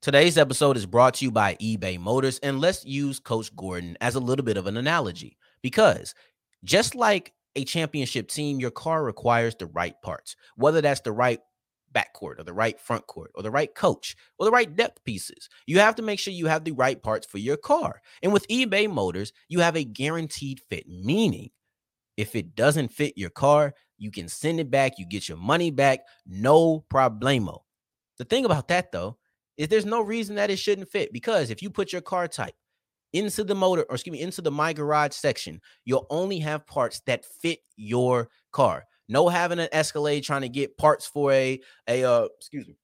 Today's 0.00 0.36
episode 0.36 0.76
is 0.76 0.84
brought 0.84 1.14
to 1.14 1.24
you 1.24 1.30
by 1.30 1.54
eBay 1.54 1.98
Motors, 1.98 2.38
and 2.40 2.60
let's 2.60 2.84
use 2.84 3.18
Coach 3.18 3.54
Gordon 3.56 3.96
as 4.02 4.14
a 4.14 4.20
little 4.20 4.44
bit 4.44 4.58
of 4.58 4.66
an 4.66 4.76
analogy 4.76 5.38
because 5.62 6.14
just 6.62 6.94
like 6.94 7.32
a 7.56 7.64
championship 7.64 8.28
team, 8.28 8.60
your 8.60 8.70
car 8.70 9.02
requires 9.02 9.54
the 9.56 9.66
right 9.66 9.94
parts, 10.02 10.36
whether 10.56 10.82
that's 10.82 11.00
the 11.00 11.12
right 11.12 11.40
backcourt 11.94 12.38
or 12.38 12.44
the 12.44 12.52
right 12.52 12.78
front 12.80 13.06
court 13.06 13.30
or 13.34 13.42
the 13.42 13.50
right 13.50 13.74
coach 13.74 14.16
or 14.38 14.44
the 14.44 14.52
right 14.52 14.74
depth 14.74 15.04
pieces. 15.04 15.48
You 15.66 15.78
have 15.78 15.94
to 15.96 16.02
make 16.02 16.18
sure 16.18 16.32
you 16.32 16.46
have 16.46 16.64
the 16.64 16.72
right 16.72 17.00
parts 17.02 17.26
for 17.26 17.38
your 17.38 17.56
car. 17.56 18.00
And 18.22 18.32
with 18.32 18.48
eBay 18.48 18.90
Motors, 18.90 19.32
you 19.48 19.60
have 19.60 19.76
a 19.76 19.84
guaranteed 19.84 20.60
fit, 20.68 20.88
meaning 20.88 21.50
if 22.16 22.34
it 22.36 22.54
doesn't 22.54 22.92
fit 22.92 23.16
your 23.16 23.30
car, 23.30 23.74
you 23.98 24.10
can 24.10 24.28
send 24.28 24.60
it 24.60 24.70
back, 24.70 24.98
you 24.98 25.06
get 25.06 25.28
your 25.28 25.38
money 25.38 25.70
back, 25.70 26.00
no 26.26 26.84
problemo. 26.92 27.60
The 28.18 28.24
thing 28.24 28.44
about 28.44 28.68
that 28.68 28.92
though 28.92 29.18
is 29.56 29.68
there's 29.68 29.86
no 29.86 30.00
reason 30.00 30.36
that 30.36 30.50
it 30.50 30.58
shouldn't 30.58 30.90
fit 30.90 31.12
because 31.12 31.50
if 31.50 31.62
you 31.62 31.70
put 31.70 31.92
your 31.92 32.02
car 32.02 32.28
type 32.28 32.54
into 33.12 33.44
the 33.44 33.54
motor 33.54 33.84
or 33.88 33.94
excuse 33.94 34.12
me 34.12 34.20
into 34.20 34.42
the 34.42 34.50
my 34.50 34.72
garage 34.72 35.12
section, 35.12 35.60
you'll 35.84 36.06
only 36.10 36.40
have 36.40 36.66
parts 36.66 37.00
that 37.06 37.24
fit 37.24 37.60
your 37.76 38.28
car. 38.52 38.84
No 39.08 39.28
having 39.28 39.58
an 39.58 39.68
Escalade 39.72 40.22
trying 40.22 40.42
to 40.42 40.48
get 40.48 40.76
parts 40.76 41.06
for 41.06 41.32
a 41.32 41.60
a 41.88 42.04
uh 42.04 42.28
excuse 42.38 42.66
me 42.66 42.76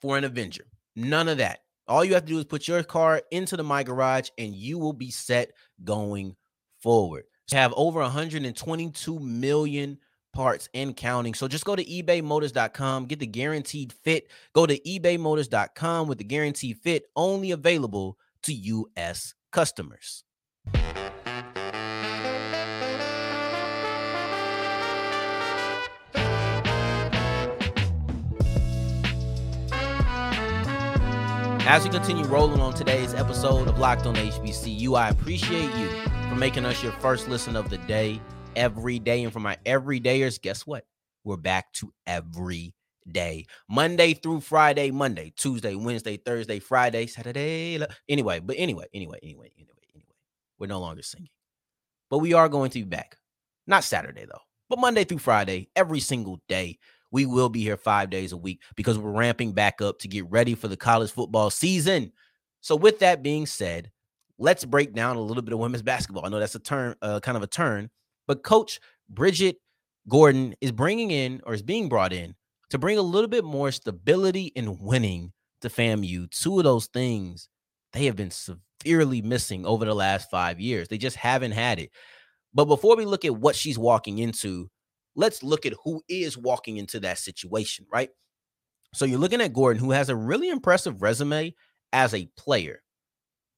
for 0.00 0.18
an 0.18 0.24
Avenger. 0.24 0.64
None 0.96 1.28
of 1.28 1.38
that. 1.38 1.60
All 1.88 2.04
you 2.04 2.14
have 2.14 2.24
to 2.24 2.32
do 2.32 2.38
is 2.38 2.44
put 2.44 2.68
your 2.68 2.82
car 2.82 3.22
into 3.30 3.56
the 3.56 3.62
My 3.62 3.82
Garage 3.82 4.28
and 4.38 4.54
you 4.54 4.78
will 4.78 4.92
be 4.92 5.10
set 5.10 5.52
going 5.84 6.36
forward. 6.80 7.24
To 7.48 7.56
have 7.56 7.72
over 7.76 8.00
122 8.00 9.18
million 9.18 9.98
parts 10.32 10.68
and 10.74 10.96
counting. 10.96 11.34
So 11.34 11.48
just 11.48 11.64
go 11.64 11.76
to 11.76 11.84
ebaymotors.com, 11.84 13.06
get 13.06 13.18
the 13.18 13.26
guaranteed 13.26 13.92
fit. 13.92 14.28
Go 14.54 14.66
to 14.66 14.78
ebaymotors.com 14.78 16.08
with 16.08 16.18
the 16.18 16.24
guaranteed 16.24 16.78
fit 16.78 17.04
only 17.16 17.50
available 17.50 18.18
to 18.44 18.54
US 18.54 19.34
customers. 19.50 20.24
As 31.64 31.84
we 31.84 31.90
continue 31.90 32.24
rolling 32.24 32.60
on 32.60 32.74
today's 32.74 33.14
episode 33.14 33.68
of 33.68 33.78
Locked 33.78 34.04
on 34.04 34.16
HBCU, 34.16 34.98
I 34.98 35.10
appreciate 35.10 35.72
you 35.76 35.88
for 36.28 36.34
making 36.34 36.64
us 36.66 36.82
your 36.82 36.90
first 36.94 37.28
listen 37.28 37.54
of 37.54 37.70
the 37.70 37.78
day 37.78 38.20
every 38.56 38.98
day. 38.98 39.22
And 39.22 39.32
for 39.32 39.38
my 39.38 39.56
everydayers, 39.64 40.42
guess 40.42 40.66
what? 40.66 40.84
We're 41.22 41.36
back 41.36 41.72
to 41.74 41.92
every 42.04 42.74
day. 43.10 43.46
Monday 43.70 44.12
through 44.12 44.40
Friday, 44.40 44.90
Monday, 44.90 45.32
Tuesday, 45.36 45.76
Wednesday, 45.76 46.16
Thursday, 46.16 46.58
Friday, 46.58 47.06
Saturday. 47.06 47.80
Anyway, 48.08 48.40
but 48.40 48.56
anyway, 48.58 48.86
anyway, 48.92 49.20
anyway, 49.22 49.52
anyway, 49.56 49.78
anyway. 49.94 50.14
We're 50.58 50.66
no 50.66 50.80
longer 50.80 51.02
singing. 51.02 51.30
But 52.10 52.18
we 52.18 52.34
are 52.34 52.48
going 52.48 52.70
to 52.70 52.80
be 52.80 52.84
back. 52.84 53.16
Not 53.68 53.84
Saturday 53.84 54.26
though, 54.26 54.42
but 54.68 54.80
Monday 54.80 55.04
through 55.04 55.18
Friday, 55.18 55.68
every 55.76 56.00
single 56.00 56.40
day. 56.48 56.78
We 57.12 57.26
will 57.26 57.48
be 57.48 57.62
here 57.62 57.76
five 57.76 58.10
days 58.10 58.32
a 58.32 58.36
week 58.36 58.62
because 58.74 58.98
we're 58.98 59.12
ramping 59.12 59.52
back 59.52 59.80
up 59.80 60.00
to 60.00 60.08
get 60.08 60.28
ready 60.30 60.54
for 60.54 60.66
the 60.66 60.76
college 60.76 61.12
football 61.12 61.50
season. 61.50 62.10
So, 62.62 62.74
with 62.74 62.98
that 63.00 63.22
being 63.22 63.46
said, 63.46 63.90
let's 64.38 64.64
break 64.64 64.94
down 64.94 65.16
a 65.16 65.20
little 65.20 65.42
bit 65.42 65.52
of 65.52 65.60
women's 65.60 65.82
basketball. 65.82 66.26
I 66.26 66.30
know 66.30 66.40
that's 66.40 66.54
a 66.54 66.60
turn, 66.60 66.96
uh, 67.02 67.20
kind 67.20 67.36
of 67.36 67.42
a 67.42 67.48
turn, 67.48 67.90
but 68.26 68.42
Coach 68.42 68.80
Bridgette 69.12 69.56
Gordon 70.08 70.54
is 70.60 70.72
bringing 70.72 71.10
in 71.10 71.40
or 71.44 71.54
is 71.54 71.62
being 71.62 71.88
brought 71.88 72.12
in 72.12 72.34
to 72.70 72.78
bring 72.78 72.98
a 72.98 73.02
little 73.02 73.28
bit 73.28 73.44
more 73.44 73.70
stability 73.70 74.50
and 74.56 74.80
winning 74.80 75.32
to 75.60 75.68
FAMU. 75.68 76.30
Two 76.30 76.58
of 76.58 76.64
those 76.64 76.86
things 76.86 77.48
they 77.92 78.06
have 78.06 78.16
been 78.16 78.30
severely 78.30 79.22
missing 79.22 79.66
over 79.66 79.84
the 79.84 79.94
last 79.94 80.30
five 80.30 80.58
years. 80.58 80.88
They 80.88 80.98
just 80.98 81.16
haven't 81.16 81.52
had 81.52 81.78
it. 81.78 81.90
But 82.54 82.64
before 82.64 82.96
we 82.96 83.04
look 83.04 83.24
at 83.24 83.36
what 83.36 83.54
she's 83.54 83.78
walking 83.78 84.18
into, 84.18 84.70
let's 85.14 85.42
look 85.42 85.66
at 85.66 85.74
who 85.84 86.02
is 86.08 86.38
walking 86.38 86.76
into 86.76 87.00
that 87.00 87.18
situation, 87.18 87.86
right? 87.92 88.10
So 88.94 89.04
you're 89.04 89.18
looking 89.18 89.40
at 89.40 89.52
Gordon, 89.52 89.82
who 89.82 89.90
has 89.92 90.08
a 90.08 90.16
really 90.16 90.48
impressive 90.48 91.02
resume 91.02 91.54
as 91.92 92.14
a 92.14 92.28
player. 92.36 92.82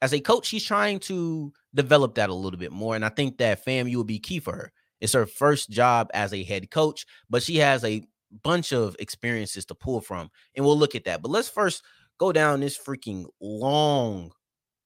As 0.02 0.12
a 0.12 0.20
coach, 0.20 0.46
she's 0.46 0.64
trying 0.64 0.99
to 1.00 1.52
develop 1.75 2.14
that 2.16 2.30
a 2.30 2.34
little 2.34 2.58
bit 2.58 2.73
more. 2.73 2.94
And 2.94 3.04
I 3.04 3.08
think 3.08 3.38
that 3.38 3.64
FAMU 3.64 3.96
will 3.96 4.04
be 4.04 4.18
key 4.18 4.38
for 4.38 4.52
her. 4.52 4.73
It's 5.00 5.12
her 5.12 5.26
first 5.26 5.70
job 5.70 6.08
as 6.14 6.32
a 6.32 6.44
head 6.44 6.70
coach, 6.70 7.06
but 7.28 7.42
she 7.42 7.56
has 7.56 7.84
a 7.84 8.02
bunch 8.42 8.73
of 8.73 8.96
experiences 8.99 9.64
to 9.66 9.75
pull 9.75 10.00
from. 10.00 10.30
And 10.54 10.64
we'll 10.64 10.78
look 10.78 10.94
at 10.94 11.04
that. 11.04 11.23
But 11.23 11.30
let's 11.30 11.49
first 11.49 11.82
go 12.18 12.32
down 12.32 12.61
this 12.61 12.78
freaking 12.78 13.26
long 13.40 14.30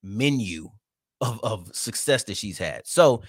menu 0.02 0.68
of, 1.20 1.40
of 1.42 1.75
success 1.75 2.25
that 2.25 2.37
she's 2.37 2.58
had. 2.58 2.87
So 2.87 3.22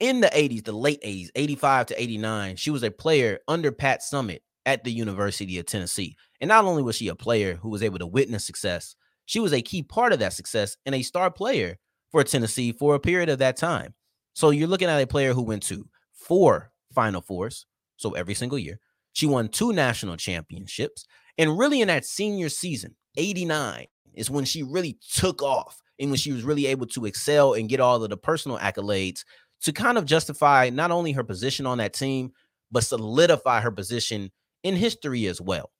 in 0.00 0.20
the 0.20 0.28
80s, 0.28 0.64
the 0.64 0.72
late 0.72 1.02
80s, 1.02 1.28
85 1.34 1.86
to 1.86 2.02
89, 2.02 2.56
she 2.56 2.70
was 2.70 2.82
a 2.82 2.90
player 2.90 3.38
under 3.48 3.70
Pat 3.72 4.00
Summitt 4.00 4.40
at 4.66 4.84
the 4.84 4.92
University 4.92 5.58
of 5.58 5.66
Tennessee. 5.66 6.16
And 6.40 6.48
not 6.48 6.64
only 6.64 6.82
was 6.82 6.96
she 6.96 7.08
a 7.08 7.14
player 7.14 7.54
who 7.54 7.70
was 7.70 7.82
able 7.82 7.98
to 7.98 8.06
witness 8.06 8.44
success, 8.44 8.94
she 9.26 9.40
was 9.40 9.52
a 9.52 9.62
key 9.62 9.82
part 9.82 10.12
of 10.12 10.18
that 10.18 10.32
success 10.32 10.76
and 10.84 10.94
a 10.94 11.02
star 11.02 11.30
player 11.30 11.78
for 12.10 12.24
Tennessee 12.24 12.72
for 12.72 12.94
a 12.94 13.00
period 13.00 13.28
of 13.28 13.38
that 13.38 13.56
time. 13.56 13.94
So 14.34 14.50
you're 14.50 14.68
looking 14.68 14.88
at 14.88 15.00
a 15.00 15.06
player 15.06 15.34
who 15.34 15.42
went 15.42 15.62
to 15.64 15.88
four 16.12 16.72
Final 16.94 17.20
Fours, 17.20 17.66
so 17.96 18.12
every 18.12 18.34
single 18.34 18.58
year. 18.58 18.78
She 19.12 19.26
won 19.26 19.48
two 19.48 19.72
national 19.72 20.16
championships. 20.16 21.06
And 21.38 21.58
really, 21.58 21.80
in 21.80 21.88
that 21.88 22.04
senior 22.04 22.48
season, 22.48 22.96
89 23.16 23.86
is 24.14 24.30
when 24.30 24.44
she 24.44 24.62
really 24.62 24.98
took 25.14 25.42
off 25.42 25.80
and 25.98 26.10
when 26.10 26.18
she 26.18 26.32
was 26.32 26.44
really 26.44 26.66
able 26.66 26.86
to 26.86 27.04
excel 27.04 27.54
and 27.54 27.68
get 27.68 27.80
all 27.80 28.02
of 28.02 28.10
the 28.10 28.16
personal 28.16 28.58
accolades 28.58 29.24
to 29.62 29.72
kind 29.72 29.98
of 29.98 30.04
justify 30.04 30.70
not 30.70 30.90
only 30.90 31.12
her 31.12 31.24
position 31.24 31.66
on 31.66 31.78
that 31.78 31.94
team, 31.94 32.32
but 32.70 32.84
solidify 32.84 33.60
her 33.60 33.70
position 33.70 34.30
in 34.62 34.76
history 34.76 35.26
as 35.26 35.40
well. 35.40 35.70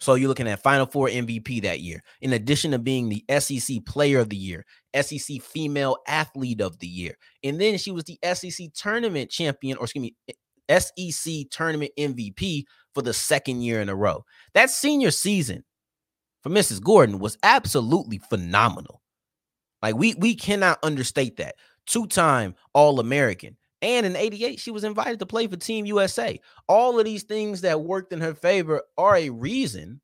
So 0.00 0.14
you're 0.14 0.28
looking 0.28 0.48
at 0.48 0.62
Final 0.64 0.86
Four 0.86 1.06
MVP 1.08 1.62
that 1.62 1.78
year, 1.78 2.02
in 2.20 2.32
addition 2.32 2.72
to 2.72 2.78
being 2.80 3.08
the 3.08 3.24
SEC 3.38 3.84
Player 3.86 4.18
of 4.18 4.30
the 4.30 4.36
Year, 4.36 4.64
SEC 5.00 5.40
Female 5.40 5.96
Athlete 6.08 6.60
of 6.60 6.76
the 6.80 6.88
Year, 6.88 7.14
and 7.44 7.60
then 7.60 7.78
she 7.78 7.92
was 7.92 8.02
the 8.04 8.18
SEC 8.34 8.72
Tournament 8.74 9.30
Champion, 9.30 9.78
or 9.78 9.84
excuse 9.84 10.02
me, 10.02 10.16
eh, 10.28 10.78
SEC 10.80 11.44
Tournament 11.52 11.92
MVP 11.96 12.64
for 12.94 13.02
the 13.02 13.12
second 13.12 13.62
year 13.62 13.80
in 13.80 13.88
a 13.88 13.94
row. 13.94 14.24
That 14.54 14.70
senior 14.70 15.12
season 15.12 15.62
for 16.42 16.50
Mrs. 16.50 16.82
Gordon 16.82 17.20
was 17.20 17.38
absolutely 17.44 18.18
phenomenal. 18.18 19.02
Like 19.82 19.96
we 19.96 20.14
we 20.14 20.34
cannot 20.34 20.78
understate 20.82 21.36
that 21.36 21.54
two 21.86 22.06
time 22.06 22.54
All 22.74 23.00
American. 23.00 23.56
And 23.82 24.06
in 24.06 24.14
88, 24.14 24.60
she 24.60 24.70
was 24.70 24.84
invited 24.84 25.18
to 25.18 25.26
play 25.26 25.48
for 25.48 25.56
Team 25.56 25.86
USA. 25.86 26.40
All 26.68 26.98
of 26.98 27.04
these 27.04 27.24
things 27.24 27.62
that 27.62 27.80
worked 27.80 28.12
in 28.12 28.20
her 28.20 28.34
favor 28.34 28.82
are 28.96 29.16
a 29.16 29.30
reason 29.30 30.00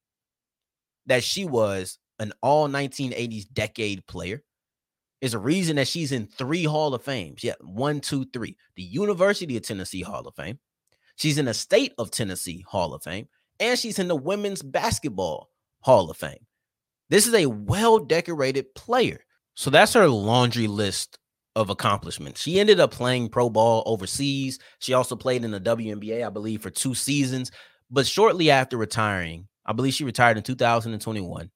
that 1.06 1.22
she 1.22 1.44
was 1.44 1.98
an 2.18 2.32
all 2.42 2.68
1980s 2.68 3.46
decade 3.52 4.04
player. 4.06 4.42
Is 5.20 5.34
a 5.34 5.38
reason 5.38 5.76
that 5.76 5.88
she's 5.88 6.12
in 6.12 6.28
three 6.28 6.62
Hall 6.62 6.94
of 6.94 7.02
Fames. 7.02 7.42
Yeah, 7.42 7.54
one, 7.60 8.00
two, 8.00 8.24
three. 8.32 8.56
The 8.76 8.84
University 8.84 9.56
of 9.56 9.64
Tennessee 9.64 10.02
Hall 10.02 10.26
of 10.28 10.34
Fame. 10.36 10.60
She's 11.16 11.38
in 11.38 11.46
the 11.46 11.54
State 11.54 11.92
of 11.98 12.12
Tennessee 12.12 12.64
Hall 12.68 12.94
of 12.94 13.02
Fame. 13.02 13.26
And 13.58 13.76
she's 13.76 13.98
in 13.98 14.06
the 14.06 14.14
Women's 14.14 14.62
Basketball 14.62 15.50
Hall 15.80 16.08
of 16.08 16.16
Fame. 16.16 16.46
This 17.10 17.26
is 17.26 17.34
a 17.34 17.46
well 17.46 17.98
decorated 17.98 18.72
player. 18.76 19.18
So 19.54 19.70
that's 19.70 19.94
her 19.94 20.08
laundry 20.08 20.68
list 20.68 21.18
of 21.58 21.70
accomplishments. 21.70 22.40
She 22.40 22.60
ended 22.60 22.78
up 22.78 22.92
playing 22.92 23.30
pro 23.30 23.50
ball 23.50 23.82
overseas. 23.84 24.60
She 24.78 24.92
also 24.94 25.16
played 25.16 25.44
in 25.44 25.50
the 25.50 25.60
WNBA, 25.60 26.24
I 26.24 26.30
believe, 26.30 26.62
for 26.62 26.70
two 26.70 26.94
seasons. 26.94 27.50
But 27.90 28.06
shortly 28.06 28.48
after 28.48 28.76
retiring, 28.76 29.48
I 29.66 29.72
believe 29.72 29.94
she 29.94 30.04
retired 30.04 30.36
in 30.36 30.44
2021. 30.44 31.50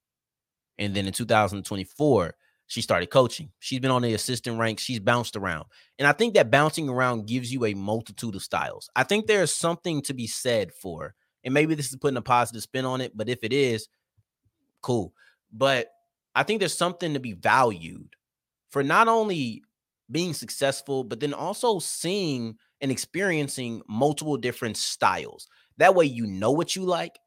And 0.78 0.96
then 0.96 1.06
in 1.06 1.12
2024, 1.12 2.34
she 2.66 2.82
started 2.82 3.10
coaching. 3.10 3.50
She's 3.60 3.78
been 3.78 3.92
on 3.92 4.02
the 4.02 4.14
assistant 4.14 4.58
ranks. 4.58 4.82
She's 4.82 4.98
bounced 4.98 5.36
around. 5.36 5.66
And 6.00 6.08
I 6.08 6.12
think 6.12 6.34
that 6.34 6.50
bouncing 6.50 6.88
around 6.88 7.28
gives 7.28 7.52
you 7.52 7.64
a 7.64 7.74
multitude 7.74 8.34
of 8.34 8.42
styles. 8.42 8.90
I 8.96 9.04
think 9.04 9.26
there's 9.26 9.54
something 9.54 10.02
to 10.02 10.14
be 10.14 10.26
said 10.26 10.72
for, 10.72 11.14
and 11.44 11.54
maybe 11.54 11.76
this 11.76 11.90
is 11.90 11.96
putting 11.96 12.16
a 12.16 12.22
positive 12.22 12.62
spin 12.62 12.84
on 12.84 13.00
it, 13.00 13.16
but 13.16 13.28
if 13.28 13.44
it 13.44 13.52
is, 13.52 13.86
cool. 14.80 15.12
But 15.52 15.90
I 16.34 16.42
think 16.42 16.58
there's 16.58 16.76
something 16.76 17.14
to 17.14 17.20
be 17.20 17.34
valued 17.34 18.16
for 18.70 18.82
not 18.82 19.06
only 19.06 19.62
being 20.10 20.34
successful, 20.34 21.04
but 21.04 21.20
then 21.20 21.34
also 21.34 21.78
seeing 21.78 22.56
and 22.80 22.90
experiencing 22.90 23.82
multiple 23.88 24.36
different 24.36 24.76
styles. 24.76 25.46
That 25.78 25.94
way, 25.94 26.04
you 26.06 26.26
know 26.26 26.50
what 26.50 26.76
you 26.76 26.84
like. 26.84 27.18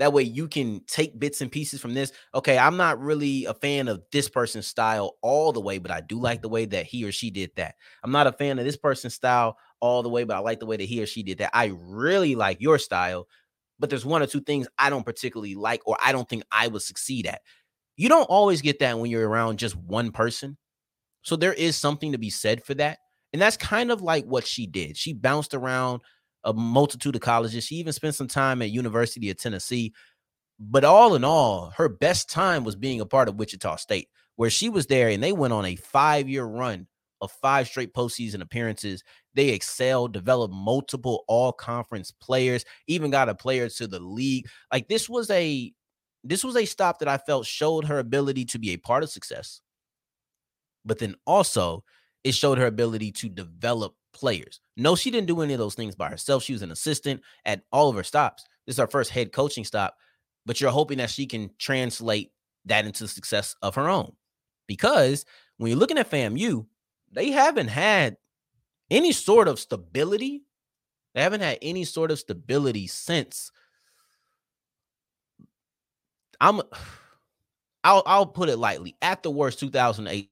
That 0.00 0.12
way, 0.12 0.24
you 0.24 0.48
can 0.48 0.80
take 0.88 1.18
bits 1.20 1.40
and 1.40 1.52
pieces 1.52 1.80
from 1.80 1.94
this. 1.94 2.10
Okay, 2.34 2.58
I'm 2.58 2.76
not 2.76 2.98
really 3.00 3.44
a 3.44 3.54
fan 3.54 3.86
of 3.86 4.02
this 4.10 4.28
person's 4.28 4.66
style 4.66 5.14
all 5.22 5.52
the 5.52 5.60
way, 5.60 5.78
but 5.78 5.92
I 5.92 6.00
do 6.00 6.18
like 6.20 6.42
the 6.42 6.48
way 6.48 6.64
that 6.66 6.86
he 6.86 7.04
or 7.04 7.12
she 7.12 7.30
did 7.30 7.52
that. 7.56 7.76
I'm 8.02 8.10
not 8.10 8.26
a 8.26 8.32
fan 8.32 8.58
of 8.58 8.64
this 8.64 8.76
person's 8.76 9.14
style 9.14 9.56
all 9.80 10.02
the 10.02 10.08
way, 10.08 10.24
but 10.24 10.36
I 10.36 10.40
like 10.40 10.58
the 10.58 10.66
way 10.66 10.76
that 10.76 10.84
he 10.84 11.00
or 11.00 11.06
she 11.06 11.22
did 11.22 11.38
that. 11.38 11.50
I 11.54 11.72
really 11.78 12.34
like 12.34 12.60
your 12.60 12.78
style, 12.78 13.28
but 13.78 13.88
there's 13.88 14.04
one 14.04 14.20
or 14.22 14.26
two 14.26 14.40
things 14.40 14.66
I 14.78 14.90
don't 14.90 15.06
particularly 15.06 15.54
like 15.54 15.82
or 15.86 15.96
I 16.02 16.10
don't 16.10 16.28
think 16.28 16.42
I 16.50 16.66
would 16.66 16.82
succeed 16.82 17.26
at. 17.28 17.42
You 17.96 18.08
don't 18.08 18.24
always 18.24 18.62
get 18.62 18.80
that 18.80 18.98
when 18.98 19.10
you're 19.10 19.28
around 19.28 19.58
just 19.58 19.76
one 19.76 20.12
person. 20.12 20.56
So 21.24 21.36
there 21.36 21.54
is 21.54 21.76
something 21.76 22.12
to 22.12 22.18
be 22.18 22.30
said 22.30 22.62
for 22.62 22.74
that. 22.74 22.98
And 23.32 23.42
that's 23.42 23.56
kind 23.56 23.90
of 23.90 24.00
like 24.00 24.24
what 24.26 24.46
she 24.46 24.66
did. 24.66 24.96
She 24.96 25.12
bounced 25.12 25.54
around 25.54 26.02
a 26.44 26.52
multitude 26.52 27.16
of 27.16 27.22
colleges. 27.22 27.64
She 27.64 27.76
even 27.76 27.92
spent 27.92 28.14
some 28.14 28.28
time 28.28 28.62
at 28.62 28.70
University 28.70 29.30
of 29.30 29.38
Tennessee. 29.38 29.92
But 30.60 30.84
all 30.84 31.16
in 31.16 31.24
all, 31.24 31.72
her 31.76 31.88
best 31.88 32.30
time 32.30 32.62
was 32.62 32.76
being 32.76 33.00
a 33.00 33.06
part 33.06 33.28
of 33.28 33.36
Wichita 33.36 33.76
State, 33.76 34.08
where 34.36 34.50
she 34.50 34.68
was 34.68 34.86
there 34.86 35.08
and 35.08 35.22
they 35.22 35.32
went 35.32 35.52
on 35.52 35.64
a 35.64 35.74
five-year 35.74 36.44
run 36.44 36.86
of 37.20 37.32
five 37.32 37.66
straight 37.66 37.92
postseason 37.92 38.40
appearances. 38.40 39.02
They 39.34 39.48
excelled, 39.48 40.12
developed 40.12 40.54
multiple 40.54 41.24
all-conference 41.26 42.12
players, 42.12 42.64
even 42.86 43.10
got 43.10 43.28
a 43.28 43.34
player 43.34 43.68
to 43.70 43.86
the 43.88 43.98
league. 43.98 44.46
Like 44.72 44.88
this 44.88 45.08
was 45.08 45.28
a 45.30 45.72
this 46.22 46.44
was 46.44 46.56
a 46.56 46.64
stop 46.64 47.00
that 47.00 47.08
I 47.08 47.18
felt 47.18 47.46
showed 47.46 47.84
her 47.86 47.98
ability 47.98 48.44
to 48.46 48.58
be 48.58 48.70
a 48.70 48.78
part 48.78 49.02
of 49.02 49.10
success 49.10 49.60
but 50.84 50.98
then 50.98 51.14
also 51.26 51.84
it 52.22 52.34
showed 52.34 52.58
her 52.58 52.66
ability 52.66 53.12
to 53.12 53.28
develop 53.28 53.94
players. 54.12 54.60
No, 54.76 54.96
she 54.96 55.10
didn't 55.10 55.26
do 55.26 55.40
any 55.42 55.52
of 55.52 55.58
those 55.58 55.74
things 55.74 55.94
by 55.94 56.08
herself. 56.08 56.42
She 56.42 56.52
was 56.52 56.62
an 56.62 56.70
assistant 56.70 57.20
at 57.44 57.62
all 57.72 57.88
of 57.90 57.96
her 57.96 58.02
stops. 58.02 58.44
This 58.66 58.74
is 58.74 58.80
her 58.80 58.86
first 58.86 59.10
head 59.10 59.32
coaching 59.32 59.64
stop, 59.64 59.96
but 60.46 60.60
you're 60.60 60.70
hoping 60.70 60.98
that 60.98 61.10
she 61.10 61.26
can 61.26 61.50
translate 61.58 62.32
that 62.64 62.86
into 62.86 63.06
success 63.08 63.56
of 63.60 63.74
her 63.74 63.88
own. 63.88 64.12
Because 64.66 65.26
when 65.58 65.70
you're 65.70 65.78
looking 65.78 65.98
at 65.98 66.10
FAMU, 66.10 66.66
they 67.12 67.30
haven't 67.30 67.68
had 67.68 68.16
any 68.90 69.12
sort 69.12 69.48
of 69.48 69.58
stability. 69.58 70.44
They 71.14 71.22
haven't 71.22 71.42
had 71.42 71.58
any 71.60 71.84
sort 71.84 72.10
of 72.10 72.18
stability 72.18 72.86
since 72.86 73.50
I'm 76.40 76.60
I'll 77.84 78.02
I'll 78.06 78.26
put 78.26 78.48
it 78.48 78.56
lightly. 78.56 78.96
At 79.02 79.22
the 79.22 79.30
worst, 79.30 79.58
2008. 79.60 80.30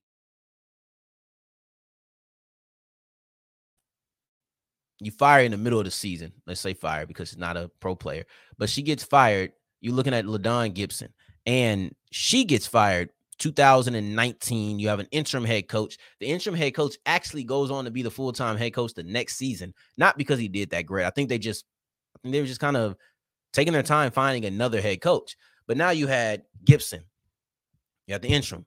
You 5.04 5.10
fire 5.12 5.44
in 5.44 5.50
the 5.50 5.56
middle 5.56 5.78
of 5.78 5.84
the 5.84 5.90
season. 5.90 6.32
Let's 6.46 6.60
say 6.60 6.74
fire 6.74 7.06
because 7.06 7.30
she's 7.30 7.38
not 7.38 7.56
a 7.56 7.70
pro 7.80 7.94
player, 7.94 8.24
but 8.58 8.70
she 8.70 8.82
gets 8.82 9.04
fired. 9.04 9.52
You're 9.80 9.94
looking 9.94 10.14
at 10.14 10.24
LaDawn 10.24 10.74
Gibson, 10.74 11.12
and 11.46 11.94
she 12.10 12.44
gets 12.44 12.66
fired 12.66 13.10
2019. 13.38 14.78
You 14.78 14.88
have 14.88 15.00
an 15.00 15.08
interim 15.10 15.44
head 15.44 15.68
coach. 15.68 15.98
The 16.20 16.26
interim 16.26 16.54
head 16.54 16.74
coach 16.74 16.96
actually 17.06 17.44
goes 17.44 17.70
on 17.70 17.84
to 17.84 17.90
be 17.90 18.02
the 18.02 18.10
full 18.10 18.32
time 18.32 18.56
head 18.56 18.74
coach 18.74 18.94
the 18.94 19.02
next 19.02 19.36
season, 19.36 19.74
not 19.96 20.16
because 20.16 20.38
he 20.38 20.48
did 20.48 20.70
that 20.70 20.82
great. 20.82 21.04
I 21.04 21.10
think 21.10 21.28
they 21.28 21.38
just, 21.38 21.64
I 22.16 22.18
think 22.22 22.32
they 22.32 22.40
were 22.40 22.46
just 22.46 22.60
kind 22.60 22.76
of 22.76 22.96
taking 23.52 23.72
their 23.72 23.82
time 23.82 24.12
finding 24.12 24.44
another 24.44 24.80
head 24.80 25.00
coach. 25.00 25.36
But 25.66 25.76
now 25.76 25.90
you 25.90 26.06
had 26.06 26.44
Gibson, 26.64 27.02
you 28.06 28.14
had 28.14 28.22
the 28.22 28.28
interim. 28.28 28.66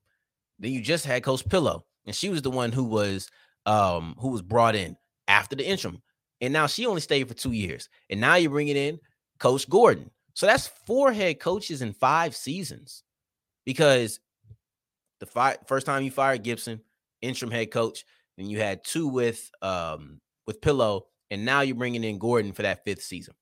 Then 0.59 0.71
you 0.71 0.81
just 0.81 1.05
had 1.05 1.23
Coach 1.23 1.47
Pillow, 1.47 1.85
and 2.05 2.15
she 2.15 2.29
was 2.29 2.41
the 2.41 2.51
one 2.51 2.71
who 2.71 2.83
was 2.83 3.29
um 3.65 4.15
who 4.19 4.29
was 4.29 4.41
brought 4.41 4.75
in 4.75 4.97
after 5.27 5.55
the 5.55 5.67
interim. 5.67 6.01
And 6.45 6.53
now 6.53 6.67
she 6.67 6.85
only 6.85 7.01
stayed 7.01 7.27
for 7.27 7.33
two 7.33 7.53
years. 7.53 7.89
And 8.09 8.21
now 8.21 8.35
you're 8.35 8.51
bringing 8.51 8.77
in 8.77 8.99
Coach 9.39 9.67
Gordon. 9.67 10.11
So 10.35 10.45
that's 10.45 10.67
four 10.67 11.11
head 11.11 11.39
coaches 11.39 11.81
in 11.81 11.93
five 11.93 12.35
seasons. 12.35 13.03
Because 13.65 14.19
the 15.19 15.25
fi- 15.25 15.57
first 15.65 15.87
time 15.87 16.03
you 16.03 16.11
fired 16.11 16.43
Gibson, 16.43 16.81
interim 17.21 17.51
head 17.51 17.71
coach, 17.71 18.05
then 18.37 18.47
you 18.47 18.59
had 18.59 18.83
two 18.83 19.07
with 19.07 19.49
um 19.61 20.21
with 20.45 20.61
Pillow, 20.61 21.07
and 21.31 21.45
now 21.45 21.61
you're 21.61 21.75
bringing 21.75 22.03
in 22.03 22.19
Gordon 22.19 22.53
for 22.53 22.61
that 22.61 22.83
fifth 22.83 23.01
season. 23.01 23.33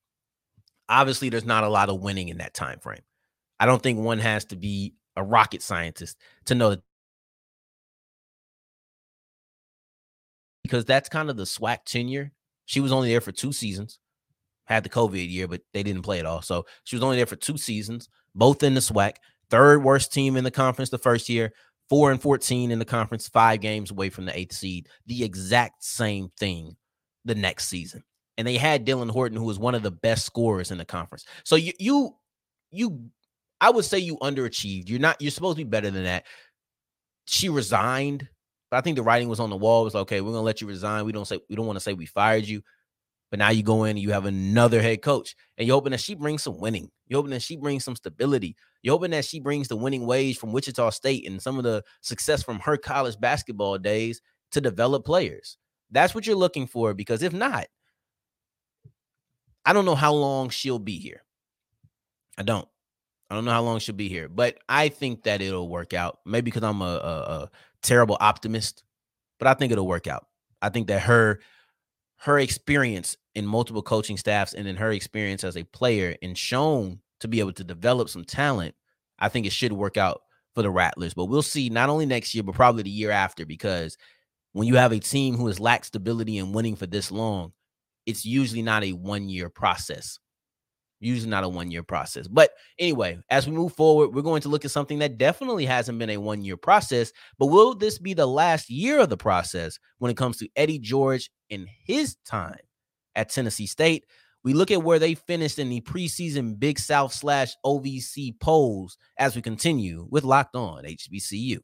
Obviously, 0.87 1.29
there's 1.29 1.45
not 1.45 1.65
a 1.65 1.69
lot 1.69 1.89
of 1.89 1.99
winning 1.99 2.29
in 2.29 2.37
that 2.37 2.53
time 2.53 2.79
frame. 2.79 3.01
I 3.59 3.65
don't 3.65 3.81
think 3.81 3.99
one 3.99 4.19
has 4.19 4.45
to 4.45 4.55
be 4.55 4.93
a 5.17 5.23
rocket 5.23 5.61
scientist 5.61 6.17
to 6.45 6.55
know 6.55 6.69
that 6.69 6.83
because 10.63 10.85
that's 10.85 11.09
kind 11.09 11.29
of 11.29 11.35
the 11.35 11.43
SWAC 11.43 11.79
tenure. 11.85 12.31
She 12.65 12.79
was 12.79 12.91
only 12.91 13.09
there 13.09 13.21
for 13.21 13.31
two 13.31 13.51
seasons, 13.51 13.99
had 14.65 14.83
the 14.83 14.89
COVID 14.89 15.29
year, 15.29 15.47
but 15.47 15.61
they 15.73 15.83
didn't 15.83 16.03
play 16.03 16.19
it 16.19 16.25
all. 16.25 16.41
So 16.41 16.65
she 16.83 16.95
was 16.95 17.03
only 17.03 17.17
there 17.17 17.25
for 17.25 17.35
two 17.35 17.57
seasons, 17.57 18.09
both 18.35 18.63
in 18.63 18.73
the 18.73 18.81
SWAC. 18.81 19.15
Third 19.49 19.83
worst 19.83 20.13
team 20.13 20.37
in 20.37 20.43
the 20.43 20.51
conference 20.51 20.89
the 20.89 20.97
first 20.97 21.29
year, 21.29 21.53
four 21.89 22.11
and 22.11 22.21
14 22.21 22.71
in 22.71 22.79
the 22.79 22.85
conference, 22.85 23.27
five 23.27 23.61
games 23.61 23.91
away 23.91 24.09
from 24.09 24.25
the 24.25 24.37
eighth 24.37 24.55
seed. 24.55 24.87
The 25.05 25.23
exact 25.23 25.83
same 25.83 26.29
thing 26.39 26.75
the 27.25 27.35
next 27.35 27.67
season. 27.67 28.03
And 28.37 28.47
they 28.47 28.57
had 28.57 28.85
Dylan 28.85 29.11
Horton, 29.11 29.37
who 29.37 29.43
was 29.43 29.59
one 29.59 29.75
of 29.75 29.83
the 29.83 29.91
best 29.91 30.25
scorers 30.25 30.71
in 30.71 30.79
the 30.79 30.85
conference. 30.85 31.25
So 31.43 31.55
you 31.55 31.73
you 31.77 32.15
you 32.71 33.11
I 33.63 33.69
would 33.69 33.85
say 33.85 33.97
you 33.97 34.17
underachieved. 34.17 34.89
You're 34.89 34.99
not, 34.99 35.21
you're 35.21 35.31
supposed 35.31 35.57
to 35.57 35.63
be 35.63 35.69
better 35.69 35.89
than 35.89 36.03
that. 36.03 36.25
She 37.25 37.47
resigned, 37.47 38.27
but 38.73 38.79
I 38.79 38.81
think 38.81 38.95
the 38.95 39.03
writing 39.03 39.29
was 39.29 39.39
on 39.39 39.51
the 39.51 39.55
wall. 39.55 39.81
It 39.81 39.85
was 39.85 39.95
okay, 39.95 40.19
we're 40.19 40.31
gonna 40.31 40.41
let 40.41 40.59
you 40.59 40.65
resign. 40.65 41.05
We 41.05 41.11
don't 41.11 41.27
say 41.27 41.39
we 41.47 41.55
don't 41.55 41.67
want 41.67 41.75
to 41.75 41.79
say 41.79 41.93
we 41.93 42.07
fired 42.07 42.45
you. 42.45 42.63
But 43.29 43.37
now 43.37 43.51
you 43.51 43.61
go 43.61 43.83
in 43.83 43.91
and 43.91 43.99
you 43.99 44.09
have 44.09 44.25
another 44.25 44.81
head 44.81 45.03
coach, 45.03 45.35
and 45.59 45.67
you're 45.67 45.75
hoping 45.75 45.91
that 45.91 45.99
she 45.99 46.15
brings 46.15 46.41
some 46.41 46.57
winning. 46.57 46.89
You're 47.05 47.19
hoping 47.19 47.33
that 47.33 47.43
she 47.43 47.55
brings 47.55 47.83
some 47.83 47.95
stability. 47.95 48.55
You're 48.81 48.95
hoping 48.95 49.11
that 49.11 49.25
she 49.25 49.39
brings 49.39 49.67
the 49.67 49.75
winning 49.75 50.07
wage 50.07 50.39
from 50.39 50.51
Wichita 50.51 50.89
State 50.89 51.27
and 51.27 51.39
some 51.39 51.59
of 51.59 51.63
the 51.63 51.83
success 52.01 52.41
from 52.41 52.57
her 52.61 52.75
college 52.75 53.19
basketball 53.19 53.77
days 53.77 54.23
to 54.53 54.59
develop 54.59 55.05
players. 55.05 55.59
That's 55.91 56.15
what 56.15 56.25
you're 56.25 56.35
looking 56.35 56.65
for. 56.65 56.95
Because 56.95 57.21
if 57.21 57.31
not, 57.31 57.67
I 59.67 59.73
don't 59.73 59.85
know 59.85 59.93
how 59.93 60.13
long 60.13 60.49
she'll 60.49 60.79
be 60.79 60.97
here. 60.97 61.21
I 62.39 62.41
don't. 62.41 62.67
I 63.29 63.35
don't 63.35 63.45
know 63.45 63.51
how 63.51 63.61
long 63.61 63.77
she'll 63.77 63.93
be 63.93 64.09
here, 64.09 64.29
but 64.29 64.57
I 64.67 64.89
think 64.89 65.25
that 65.25 65.43
it'll 65.43 65.69
work 65.69 65.93
out. 65.93 66.19
Maybe 66.25 66.45
because 66.45 66.63
I'm 66.63 66.81
a, 66.81 66.85
a, 66.85 67.33
a 67.33 67.49
terrible 67.83 68.17
optimist, 68.19 68.83
but 69.39 69.47
I 69.47 69.53
think 69.53 69.71
it'll 69.71 69.87
work 69.87 70.07
out. 70.07 70.25
I 70.61 70.69
think 70.69 70.87
that 70.87 71.01
her 71.01 71.39
her 72.17 72.39
experience 72.39 73.17
in 73.35 73.45
multiple 73.45 73.81
coaching 73.81 74.17
staffs 74.17 74.53
and 74.53 74.67
in 74.67 74.77
her 74.77 74.91
experience 74.91 75.43
as 75.43 75.57
a 75.57 75.63
player 75.65 76.15
and 76.21 76.37
shown 76.37 76.99
to 77.19 77.27
be 77.27 77.41
able 77.41 77.51
to 77.53 77.63
develop 77.63 78.07
some 78.07 78.23
talent, 78.23 78.75
I 79.19 79.27
think 79.27 79.45
it 79.45 79.51
should 79.51 79.73
work 79.73 79.97
out 79.97 80.21
for 80.55 80.61
the 80.61 80.69
Rattlers. 80.69 81.13
But 81.13 81.25
we'll 81.25 81.41
see 81.41 81.69
not 81.69 81.89
only 81.89 82.05
next 82.05 82.33
year, 82.33 82.43
but 82.43 82.55
probably 82.55 82.83
the 82.83 82.89
year 82.89 83.11
after, 83.11 83.45
because 83.45 83.97
when 84.53 84.67
you 84.67 84.75
have 84.75 84.93
a 84.93 84.99
team 84.99 85.35
who 85.35 85.47
has 85.47 85.59
lacked 85.59 85.87
stability 85.87 86.37
and 86.37 86.53
winning 86.53 86.75
for 86.75 86.85
this 86.85 87.11
long, 87.11 87.51
it's 88.05 88.25
usually 88.25 88.61
not 88.61 88.83
a 88.83 88.93
one 88.93 89.27
year 89.27 89.49
process 89.49 90.19
usually 91.03 91.29
not 91.29 91.43
a 91.43 91.49
one 91.49 91.71
year 91.71 91.83
process. 91.83 92.27
But 92.27 92.51
anyway, 92.79 93.19
as 93.29 93.47
we 93.47 93.53
move 93.53 93.73
forward, 93.73 94.13
we're 94.13 94.21
going 94.21 94.41
to 94.41 94.49
look 94.49 94.65
at 94.65 94.71
something 94.71 94.99
that 94.99 95.17
definitely 95.17 95.65
hasn't 95.65 95.99
been 95.99 96.09
a 96.09 96.17
one 96.17 96.43
year 96.43 96.57
process. 96.57 97.11
But 97.37 97.47
will 97.47 97.75
this 97.75 97.97
be 97.97 98.13
the 98.13 98.25
last 98.25 98.69
year 98.69 98.99
of 98.99 99.09
the 99.09 99.17
process 99.17 99.79
when 99.99 100.11
it 100.11 100.17
comes 100.17 100.37
to 100.37 100.49
Eddie 100.55 100.79
George 100.79 101.29
in 101.49 101.67
his 101.85 102.15
time 102.25 102.59
at 103.15 103.29
Tennessee 103.29 103.67
State? 103.67 104.05
We 104.43 104.53
look 104.53 104.71
at 104.71 104.83
where 104.83 104.99
they 104.99 105.15
finished 105.15 105.57
in 105.57 105.69
the 105.69 105.81
preseason 105.81 106.59
Big 106.59 106.77
South 106.77 107.13
slash 107.13 107.55
OVC 107.65 108.39
polls 108.41 108.97
as 109.17 109.35
we 109.35 109.41
continue 109.41 110.05
with 110.09 110.25
Locked 110.25 110.55
On 110.55 110.83
HBCU. 110.83 111.59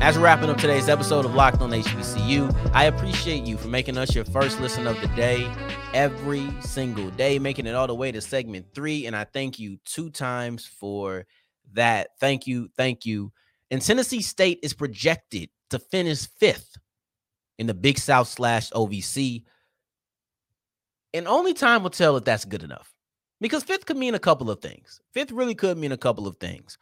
As 0.00 0.16
we're 0.16 0.24
wrapping 0.24 0.48
up 0.48 0.58
today's 0.58 0.88
episode 0.88 1.24
of 1.24 1.34
Locked 1.34 1.60
on 1.60 1.70
HBCU, 1.70 2.70
I 2.72 2.84
appreciate 2.84 3.42
you 3.42 3.56
for 3.56 3.66
making 3.66 3.98
us 3.98 4.14
your 4.14 4.24
first 4.24 4.60
listen 4.60 4.86
of 4.86 4.98
the 5.00 5.08
day 5.08 5.52
every 5.92 6.48
single 6.60 7.10
day, 7.10 7.40
making 7.40 7.66
it 7.66 7.74
all 7.74 7.88
the 7.88 7.94
way 7.96 8.12
to 8.12 8.20
segment 8.20 8.66
three. 8.72 9.06
And 9.06 9.16
I 9.16 9.24
thank 9.24 9.58
you 9.58 9.76
two 9.84 10.08
times 10.10 10.64
for 10.64 11.26
that. 11.72 12.10
Thank 12.20 12.46
you. 12.46 12.68
Thank 12.76 13.06
you. 13.06 13.32
And 13.72 13.82
Tennessee 13.82 14.22
State 14.22 14.60
is 14.62 14.72
projected 14.72 15.50
to 15.70 15.80
finish 15.80 16.28
fifth 16.38 16.76
in 17.58 17.66
the 17.66 17.74
Big 17.74 17.98
South 17.98 18.28
slash 18.28 18.70
OVC. 18.70 19.42
And 21.12 21.26
only 21.26 21.54
time 21.54 21.82
will 21.82 21.90
tell 21.90 22.16
if 22.16 22.24
that's 22.24 22.44
good 22.44 22.62
enough 22.62 22.94
because 23.40 23.64
fifth 23.64 23.84
could 23.84 23.96
mean 23.96 24.14
a 24.14 24.20
couple 24.20 24.48
of 24.48 24.60
things. 24.60 25.00
Fifth 25.12 25.32
really 25.32 25.56
could 25.56 25.76
mean 25.76 25.90
a 25.90 25.98
couple 25.98 26.28
of 26.28 26.36
things. 26.36 26.78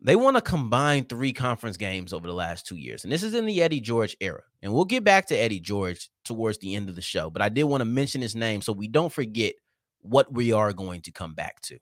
They 0.00 0.14
won 0.14 0.36
a 0.36 0.40
combined 0.40 1.08
three 1.08 1.32
conference 1.32 1.76
games 1.76 2.12
over 2.12 2.26
the 2.26 2.34
last 2.34 2.66
two 2.66 2.76
years. 2.76 3.02
And 3.02 3.12
this 3.12 3.24
is 3.24 3.34
in 3.34 3.46
the 3.46 3.62
Eddie 3.62 3.80
George 3.80 4.16
era. 4.20 4.42
And 4.62 4.72
we'll 4.72 4.84
get 4.84 5.02
back 5.02 5.26
to 5.26 5.36
Eddie 5.36 5.60
George 5.60 6.08
towards 6.24 6.58
the 6.58 6.76
end 6.76 6.88
of 6.88 6.94
the 6.94 7.02
show. 7.02 7.30
But 7.30 7.42
I 7.42 7.48
did 7.48 7.64
want 7.64 7.80
to 7.80 7.84
mention 7.84 8.20
his 8.20 8.36
name 8.36 8.60
so 8.60 8.72
we 8.72 8.86
don't 8.86 9.12
forget 9.12 9.54
what 10.00 10.32
we 10.32 10.52
are 10.52 10.72
going 10.72 11.00
to 11.02 11.10
come 11.10 11.34
back 11.34 11.60
to. 11.62 11.78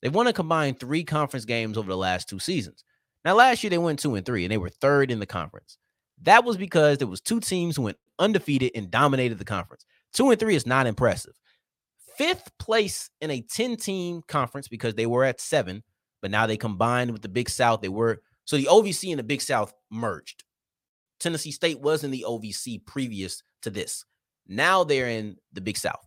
They 0.00 0.08
won 0.08 0.26
a 0.26 0.32
combined 0.32 0.80
three 0.80 1.04
conference 1.04 1.44
games 1.44 1.76
over 1.76 1.88
the 1.88 1.96
last 1.96 2.28
two 2.28 2.38
seasons. 2.38 2.84
Now, 3.24 3.34
last 3.34 3.62
year 3.62 3.70
they 3.70 3.78
went 3.78 3.98
two 3.98 4.14
and 4.14 4.24
three, 4.24 4.44
and 4.44 4.52
they 4.52 4.56
were 4.56 4.70
third 4.70 5.10
in 5.10 5.20
the 5.20 5.26
conference. 5.26 5.76
That 6.22 6.44
was 6.44 6.56
because 6.56 6.98
there 6.98 7.06
was 7.06 7.20
two 7.20 7.40
teams 7.40 7.76
who 7.76 7.82
went 7.82 7.98
undefeated 8.18 8.72
and 8.74 8.90
dominated 8.90 9.38
the 9.38 9.44
conference. 9.44 9.84
Two 10.14 10.30
and 10.30 10.40
three 10.40 10.54
is 10.54 10.66
not 10.66 10.86
impressive. 10.86 11.34
Fifth 12.16 12.50
place 12.58 13.10
in 13.20 13.30
a 13.30 13.42
10 13.42 13.76
team 13.76 14.22
conference 14.26 14.68
because 14.68 14.94
they 14.94 15.06
were 15.06 15.24
at 15.24 15.40
seven 15.40 15.82
but 16.20 16.30
now 16.30 16.46
they 16.46 16.56
combined 16.56 17.10
with 17.12 17.22
the 17.22 17.28
Big 17.28 17.48
South. 17.48 17.80
They 17.80 17.88
were 17.88 18.22
so 18.44 18.56
the 18.56 18.68
OVC 18.70 19.10
and 19.10 19.18
the 19.18 19.24
Big 19.24 19.40
South 19.40 19.72
merged. 19.90 20.44
Tennessee 21.20 21.52
State 21.52 21.80
was 21.80 22.02
in 22.02 22.10
the 22.10 22.24
OVC 22.26 22.84
previous 22.86 23.42
to 23.62 23.70
this. 23.70 24.04
Now 24.48 24.84
they're 24.84 25.08
in 25.08 25.36
the 25.52 25.60
Big 25.60 25.76
South. 25.76 26.04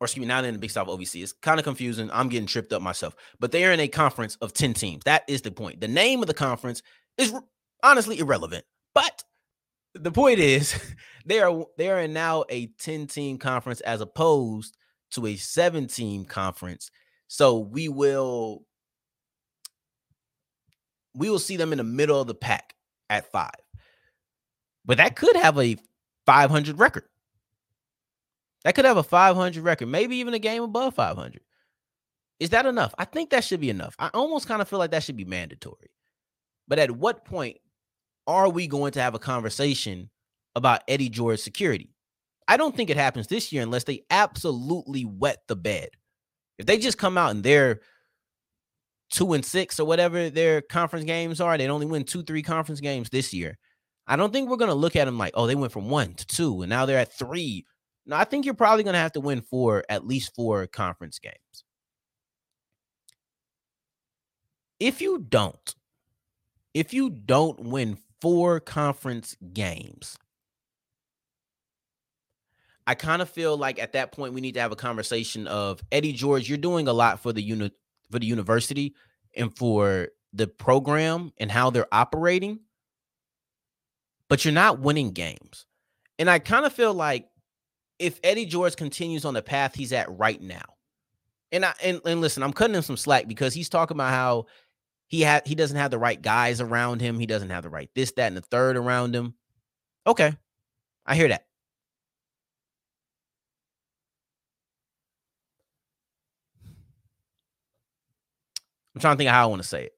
Or 0.00 0.06
excuse 0.06 0.20
me, 0.22 0.26
now 0.26 0.40
they're 0.40 0.48
in 0.48 0.54
the 0.54 0.60
Big 0.60 0.70
South 0.70 0.88
OVC. 0.88 1.22
It's 1.22 1.32
kind 1.32 1.58
of 1.58 1.64
confusing. 1.64 2.10
I'm 2.12 2.28
getting 2.28 2.46
tripped 2.46 2.72
up 2.72 2.82
myself. 2.82 3.14
But 3.40 3.52
they 3.52 3.64
are 3.64 3.72
in 3.72 3.80
a 3.80 3.88
conference 3.88 4.36
of 4.40 4.52
10 4.52 4.74
teams. 4.74 5.04
That 5.04 5.22
is 5.28 5.42
the 5.42 5.50
point. 5.50 5.80
The 5.80 5.88
name 5.88 6.20
of 6.20 6.26
the 6.26 6.34
conference 6.34 6.82
is 7.18 7.32
honestly 7.82 8.18
irrelevant. 8.18 8.64
But 8.94 9.22
the 9.94 10.12
point 10.12 10.38
is 10.38 10.78
they 11.26 11.40
are 11.40 11.66
they 11.78 11.88
are 11.90 12.00
in 12.00 12.12
now 12.12 12.44
a 12.48 12.66
10 12.78 13.06
team 13.06 13.38
conference 13.38 13.80
as 13.80 14.00
opposed 14.00 14.76
to 15.12 15.26
a 15.26 15.36
7 15.36 15.86
team 15.88 16.24
conference 16.24 16.90
so 17.32 17.60
we 17.60 17.88
will 17.88 18.62
we 21.14 21.30
will 21.30 21.38
see 21.38 21.56
them 21.56 21.72
in 21.72 21.78
the 21.78 21.84
middle 21.84 22.20
of 22.20 22.26
the 22.26 22.34
pack 22.34 22.74
at 23.08 23.32
five. 23.32 23.48
But 24.84 24.98
that 24.98 25.16
could 25.16 25.34
have 25.36 25.58
a 25.58 25.78
500 26.26 26.78
record. 26.78 27.04
that 28.64 28.74
could 28.74 28.84
have 28.84 28.98
a 28.98 29.02
500 29.02 29.64
record, 29.64 29.86
maybe 29.86 30.16
even 30.16 30.34
a 30.34 30.38
game 30.38 30.62
above 30.62 30.94
500. 30.94 31.40
Is 32.38 32.50
that 32.50 32.66
enough? 32.66 32.94
I 32.98 33.06
think 33.06 33.30
that 33.30 33.44
should 33.44 33.60
be 33.60 33.70
enough. 33.70 33.96
I 33.98 34.10
almost 34.12 34.46
kind 34.46 34.60
of 34.60 34.68
feel 34.68 34.78
like 34.78 34.90
that 34.90 35.02
should 35.02 35.16
be 35.16 35.24
mandatory. 35.24 35.90
But 36.68 36.80
at 36.80 36.90
what 36.90 37.24
point 37.24 37.56
are 38.26 38.50
we 38.50 38.66
going 38.66 38.92
to 38.92 39.00
have 39.00 39.14
a 39.14 39.18
conversation 39.18 40.10
about 40.54 40.82
Eddie 40.86 41.08
George 41.08 41.40
security? 41.40 41.94
I 42.46 42.58
don't 42.58 42.76
think 42.76 42.90
it 42.90 42.98
happens 42.98 43.28
this 43.28 43.52
year 43.52 43.62
unless 43.62 43.84
they 43.84 44.04
absolutely 44.10 45.06
wet 45.06 45.38
the 45.48 45.56
bed. 45.56 45.88
If 46.58 46.66
they 46.66 46.78
just 46.78 46.98
come 46.98 47.18
out 47.18 47.30
and 47.30 47.42
they're 47.42 47.80
two 49.10 49.32
and 49.34 49.44
six 49.44 49.78
or 49.78 49.86
whatever 49.86 50.30
their 50.30 50.62
conference 50.62 51.04
games 51.04 51.40
are, 51.40 51.56
they 51.56 51.68
only 51.68 51.86
win 51.86 52.04
two, 52.04 52.22
three 52.22 52.42
conference 52.42 52.80
games 52.80 53.10
this 53.10 53.32
year. 53.32 53.58
I 54.06 54.16
don't 54.16 54.32
think 54.32 54.48
we're 54.48 54.56
going 54.56 54.70
to 54.70 54.74
look 54.74 54.96
at 54.96 55.04
them 55.04 55.18
like, 55.18 55.32
oh, 55.34 55.46
they 55.46 55.54
went 55.54 55.72
from 55.72 55.88
one 55.88 56.14
to 56.14 56.26
two 56.26 56.62
and 56.62 56.70
now 56.70 56.86
they're 56.86 56.98
at 56.98 57.12
three. 57.12 57.66
No, 58.06 58.16
I 58.16 58.24
think 58.24 58.44
you're 58.44 58.54
probably 58.54 58.82
going 58.82 58.94
to 58.94 59.00
have 59.00 59.12
to 59.12 59.20
win 59.20 59.42
four, 59.42 59.84
at 59.88 60.06
least 60.06 60.34
four 60.34 60.66
conference 60.66 61.18
games. 61.18 61.64
If 64.80 65.00
you 65.00 65.18
don't, 65.18 65.74
if 66.74 66.92
you 66.92 67.10
don't 67.10 67.60
win 67.60 67.98
four 68.20 68.58
conference 68.58 69.36
games, 69.52 70.18
I 72.86 72.94
kind 72.94 73.22
of 73.22 73.30
feel 73.30 73.56
like 73.56 73.78
at 73.78 73.92
that 73.92 74.12
point 74.12 74.34
we 74.34 74.40
need 74.40 74.54
to 74.54 74.60
have 74.60 74.72
a 74.72 74.76
conversation 74.76 75.46
of 75.46 75.82
Eddie 75.92 76.12
George, 76.12 76.48
you're 76.48 76.58
doing 76.58 76.88
a 76.88 76.92
lot 76.92 77.20
for 77.20 77.32
the 77.32 77.42
unit 77.42 77.72
for 78.10 78.18
the 78.18 78.26
university 78.26 78.94
and 79.36 79.56
for 79.56 80.08
the 80.32 80.46
program 80.46 81.32
and 81.38 81.50
how 81.50 81.70
they're 81.70 81.92
operating, 81.92 82.60
but 84.28 84.44
you're 84.44 84.52
not 84.52 84.80
winning 84.80 85.12
games. 85.12 85.66
And 86.18 86.28
I 86.28 86.38
kind 86.38 86.66
of 86.66 86.72
feel 86.72 86.92
like 86.92 87.28
if 87.98 88.18
Eddie 88.24 88.46
George 88.46 88.76
continues 88.76 89.24
on 89.24 89.34
the 89.34 89.42
path 89.42 89.74
he's 89.74 89.92
at 89.92 90.18
right 90.18 90.40
now, 90.40 90.64
and 91.52 91.64
I 91.64 91.74
and, 91.82 92.00
and 92.04 92.20
listen, 92.20 92.42
I'm 92.42 92.52
cutting 92.52 92.74
him 92.74 92.82
some 92.82 92.96
slack 92.96 93.28
because 93.28 93.54
he's 93.54 93.68
talking 93.68 93.96
about 93.96 94.10
how 94.10 94.46
he 95.06 95.20
had 95.20 95.46
he 95.46 95.54
doesn't 95.54 95.76
have 95.76 95.90
the 95.90 95.98
right 95.98 96.20
guys 96.20 96.60
around 96.60 97.00
him, 97.00 97.18
he 97.18 97.26
doesn't 97.26 97.50
have 97.50 97.62
the 97.62 97.70
right 97.70 97.90
this, 97.94 98.12
that, 98.12 98.28
and 98.28 98.36
the 98.36 98.42
third 98.42 98.76
around 98.76 99.14
him. 99.14 99.34
Okay, 100.06 100.34
I 101.06 101.14
hear 101.14 101.28
that. 101.28 101.46
I'm 108.94 109.00
trying 109.00 109.14
to 109.14 109.18
think 109.18 109.28
of 109.28 109.34
how 109.34 109.44
I 109.44 109.46
want 109.46 109.62
to 109.62 109.68
say 109.68 109.84
it. 109.84 109.92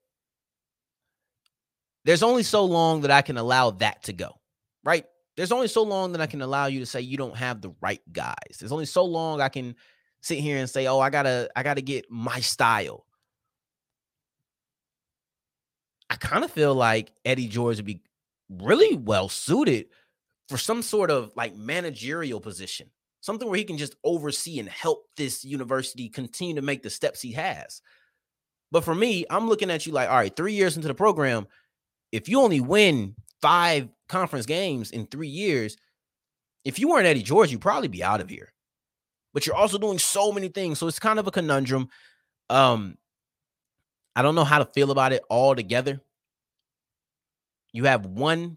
There's 2.05 2.23
only 2.23 2.43
so 2.43 2.65
long 2.65 3.03
that 3.03 3.11
I 3.11 3.23
can 3.23 3.39
allow 3.39 3.71
that 3.71 4.03
to 4.05 4.13
go, 4.13 4.39
right? 4.85 5.07
There's 5.37 5.53
only 5.53 5.69
so 5.69 5.83
long 5.83 6.13
that 6.13 6.21
I 6.21 6.27
can 6.27 6.43
allow 6.43 6.67
you 6.67 6.81
to 6.81 6.87
say 6.87 7.01
you 7.01 7.17
don't 7.17 7.37
have 7.37 7.61
the 7.61 7.75
right 7.81 8.01
guys. 8.13 8.57
There's 8.59 8.73
only 8.73 8.87
so 8.87 9.05
long 9.05 9.41
I 9.41 9.49
can 9.49 9.75
sit 10.21 10.39
here 10.39 10.59
and 10.59 10.69
say, 10.71 10.87
"Oh, 10.87 11.01
I 11.01 11.11
gotta, 11.11 11.51
I 11.57 11.63
gotta 11.63 11.81
get 11.81 12.11
my 12.11 12.41
style." 12.41 13.07
I 16.11 16.17
kind 16.17 16.45
of 16.45 16.51
feel 16.51 16.75
like 16.75 17.11
Eddie 17.25 17.49
George 17.49 17.77
would 17.77 17.87
be 17.87 18.03
really 18.49 18.95
well 18.97 19.29
suited 19.29 19.87
for 20.49 20.59
some 20.59 20.83
sort 20.83 21.11
of 21.11 21.33
like 21.35 21.57
managerial 21.57 22.41
position, 22.41 22.91
something 23.21 23.49
where 23.49 23.59
he 23.59 23.65
can 23.65 23.79
just 23.79 23.97
oversee 24.05 24.59
and 24.61 24.69
help 24.69 25.07
this 25.17 25.45
university 25.45 26.09
continue 26.09 26.55
to 26.55 26.63
make 26.63 26.83
the 26.83 26.91
steps 26.91 27.21
he 27.21 27.33
has. 27.33 27.81
But 28.75 28.83
for 28.83 28.93
me, 28.93 29.25
I'm 29.31 29.49
looking 29.49 29.71
at 29.71 29.87
you 29.87 29.93
like, 29.93 30.09
all 30.09 30.17
right, 30.17 30.35
three 30.35 30.55
years 30.55 30.75
into 30.75 30.89
the 30.89 30.95
program, 30.95 31.47
if 32.11 32.29
you 32.29 32.41
only 32.41 32.61
win 32.61 33.15
five 33.41 33.89
conference 34.09 34.47
games 34.47 34.91
in 34.91 35.07
three 35.07 35.29
years, 35.29 35.77
if 36.65 36.81
you 36.81 36.89
weren't 36.89 37.07
Eddie 37.07 37.23
George, 37.23 37.53
you'd 37.53 37.61
probably 37.61 37.87
be 37.87 38.03
out 38.03 38.21
of 38.21 38.29
here. 38.29 38.53
But 39.33 39.47
you're 39.47 39.55
also 39.55 39.79
doing 39.79 40.01
so 40.01 40.33
many 40.33 40.49
things. 40.49 40.81
So 40.81 40.89
it's 40.89 40.99
kind 40.99 41.21
of 41.21 41.29
a 41.29 41.31
conundrum. 41.31 41.89
Um, 42.51 42.99
I 44.17 44.23
don't 44.23 44.35
know 44.35 44.43
how 44.43 44.59
to 44.59 44.65
feel 44.65 44.91
about 44.91 45.13
it 45.13 45.23
all 45.31 45.55
together. 45.55 46.01
You 47.73 47.85
have 47.85 48.05
one 48.05 48.57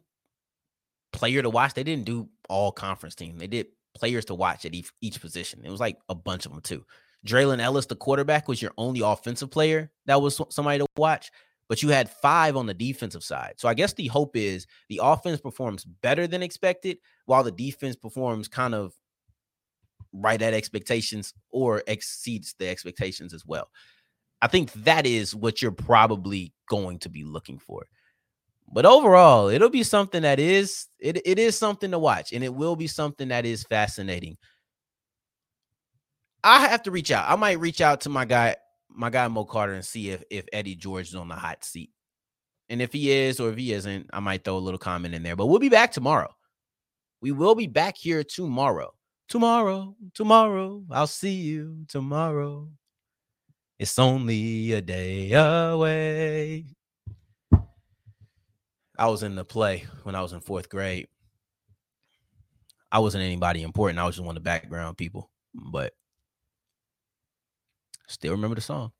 player 1.14 1.44
to 1.44 1.50
watch. 1.52 1.76
They 1.76 1.84
didn't 1.84 2.06
do 2.06 2.28
all 2.50 2.72
conference 2.72 3.14
team. 3.14 3.38
They 3.38 3.46
did 3.46 3.68
players 3.94 4.26
to 4.26 4.34
watch 4.34 4.66
at 4.66 4.74
each, 4.74 4.90
each 5.00 5.22
position. 5.22 5.62
It 5.64 5.70
was 5.70 5.80
like 5.80 6.00
a 6.10 6.16
bunch 6.16 6.48
of 6.48 6.54
them 6.54 6.62
too. 6.62 6.84
Draylen 7.26 7.60
Ellis, 7.60 7.88
the 7.88 7.96
quarterback, 7.96 8.48
was 8.48 8.62
your 8.62 8.72
only 8.78 9.02
offensive 9.02 9.52
player 9.52 9.92
that 10.06 10.22
was 10.22 10.40
somebody 10.50 10.80
to 10.80 10.86
watch 10.96 11.32
but 11.70 11.84
you 11.84 11.90
had 11.90 12.10
five 12.10 12.56
on 12.56 12.66
the 12.66 12.74
defensive 12.74 13.24
side. 13.24 13.56
So 13.58 13.68
I 13.68 13.74
guess 13.74 13.94
the 13.94 14.08
hope 14.08 14.36
is 14.36 14.68
the 14.90 15.02
offense 15.04 15.42
performs 15.42 15.84
better 15.84 16.28
than 16.28 16.44
expected, 16.44 16.98
while 17.26 17.44
the 17.44 17.52
defense 17.52 17.96
performs 17.96 18.48
kind 18.48 18.74
of 18.74 18.94
right 20.14 20.42
at 20.42 20.54
expectations 20.54 21.34
or 21.50 21.84
exceeds 21.88 22.56
the 22.58 22.70
expectations 22.70 23.34
as 23.34 23.46
well. 23.46 23.70
I 24.42 24.48
think 24.48 24.72
that 24.74 25.06
is 25.06 25.36
what 25.36 25.62
you're 25.62 25.72
probably 25.72 26.54
going 26.70 27.00
to 27.00 27.10
be 27.10 27.24
looking 27.24 27.60
for. 27.60 27.88
But 28.72 28.86
overall, 28.86 29.48
it'll 29.48 29.70
be 29.70 29.84
something 29.84 30.22
that 30.24 30.40
is 30.40 30.88
it, 31.00 31.22
it 31.26 31.40
is 31.40 31.58
something 31.58 31.92
to 31.92 32.00
watch 32.00 32.34
and 32.34 32.44
it 32.44 32.54
will 32.54 32.76
be 32.76 32.88
something 32.88 33.30
that 33.30 33.46
is 33.46 33.64
fascinating. 33.64 34.38
I 36.48 36.68
have 36.68 36.84
to 36.84 36.92
reach 36.92 37.12
out. 37.12 37.30
I 37.30 37.36
might 37.36 37.60
reach 37.60 37.82
out 37.82 38.02
to 38.02 38.10
my 38.10 38.24
guy 38.24 38.56
my 38.90 39.10
guy 39.10 39.28
Mo 39.28 39.44
Carter 39.44 39.74
and 39.74 39.86
see 39.86 40.12
if 40.12 40.24
if 40.32 40.46
Eddie 40.54 40.76
George 40.76 41.10
is 41.10 41.16
on 41.16 41.28
the 41.28 41.36
hot 41.36 41.66
seat. 41.66 41.92
And 42.70 42.82
if 42.82 42.94
he 42.94 43.12
is 43.12 43.42
or 43.42 43.50
if 43.50 43.58
he 43.58 43.74
isn't, 43.74 44.10
I 44.14 44.22
might 44.22 44.46
throw 44.46 44.56
a 44.56 44.60
little 44.60 44.78
comment 44.78 45.14
in 45.14 45.24
there. 45.24 45.36
But 45.36 45.48
we'll 45.48 45.60
be 45.60 45.68
back 45.68 45.92
tomorrow. 45.92 46.34
We 47.22 47.34
will 47.34 47.54
be 47.54 47.68
back 47.68 47.98
here 47.98 48.24
tomorrow. 48.24 48.94
Tomorrow, 49.28 49.96
tomorrow. 50.14 50.84
I'll 50.90 51.06
see 51.08 51.34
you 51.34 51.84
tomorrow. 51.90 52.70
It's 53.78 54.00
only 54.00 54.72
a 54.72 54.82
day 54.82 55.34
away. 55.34 56.66
I 58.98 59.08
was 59.08 59.22
in 59.22 59.36
the 59.36 59.44
play 59.44 59.86
when 60.04 60.16
I 60.16 60.22
was 60.22 60.32
in 60.32 60.40
fourth 60.40 60.70
grade. 60.70 61.08
I 62.90 63.00
wasn't 63.00 63.26
anybody 63.26 63.64
important. 63.64 64.00
I 64.00 64.06
was 64.06 64.16
just 64.16 64.26
one 64.26 64.38
of 64.38 64.44
the 64.44 64.50
background 64.50 64.98
people. 64.98 65.30
But 65.54 65.94
Still 68.08 68.32
remember 68.32 68.56
the 68.56 68.62
song. 68.62 68.92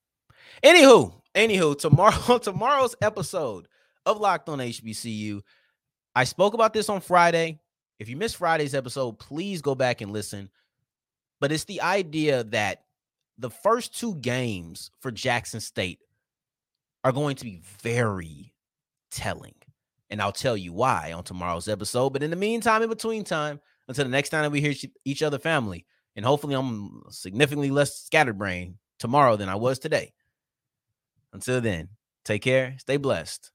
Anywho, 0.64 1.14
anywho, 1.36 1.78
tomorrow, 1.78 2.38
tomorrow's 2.42 2.96
episode 3.02 3.68
of 4.06 4.20
Locked 4.20 4.50
on 4.50 4.60
HBCU. 4.60 5.42
I 6.16 6.24
spoke 6.24 6.54
about 6.54 6.74
this 6.74 6.90
on 6.90 7.02
Friday. 7.02 7.60
If 8.00 8.10
you 8.10 8.18
missed 8.18 8.38
Friday's 8.38 8.76
episode, 8.76 9.20
please 9.20 9.62
go 9.62 9.76
back 9.76 10.02
and 10.02 10.12
listen. 10.12 10.50
But 11.40 11.52
it's 11.52 11.66
the 11.66 11.82
idea 11.82 12.44
that 12.46 12.84
the 13.38 13.50
first 13.50 13.98
two 13.98 14.16
games 14.16 14.92
for 15.00 15.12
Jackson 15.12 15.60
State 15.60 16.00
are 17.04 17.12
going 17.12 17.36
to 17.36 17.44
be 17.44 17.62
very 17.82 18.54
telling. 19.12 19.54
And 20.10 20.22
I'll 20.22 20.32
tell 20.32 20.58
you 20.58 20.74
why 20.74 21.14
on 21.14 21.24
tomorrow's 21.24 21.68
episode. 21.68 22.14
But 22.14 22.24
in 22.24 22.30
the 22.30 22.36
meantime, 22.36 22.82
in 22.82 22.90
between 22.90 23.24
time, 23.24 23.60
until 23.88 24.06
the 24.06 24.12
next 24.12 24.30
time 24.30 24.44
that 24.44 24.52
we 24.52 24.62
hear 24.62 24.74
each 25.06 25.24
other, 25.24 25.40
family, 25.40 25.86
and 26.16 26.26
hopefully 26.26 26.56
I'm 26.56 27.04
significantly 27.10 27.70
less 27.70 28.02
scatterbrained 28.04 28.76
tomorrow 29.00 29.36
than 29.36 29.50
I 29.50 29.56
was 29.56 29.80
today. 29.80 30.14
Until 31.34 31.62
then, 31.62 31.90
take 32.26 32.42
care, 32.42 32.76
stay 32.80 32.98
blessed. 32.98 33.52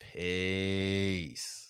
Peace. 0.00 1.67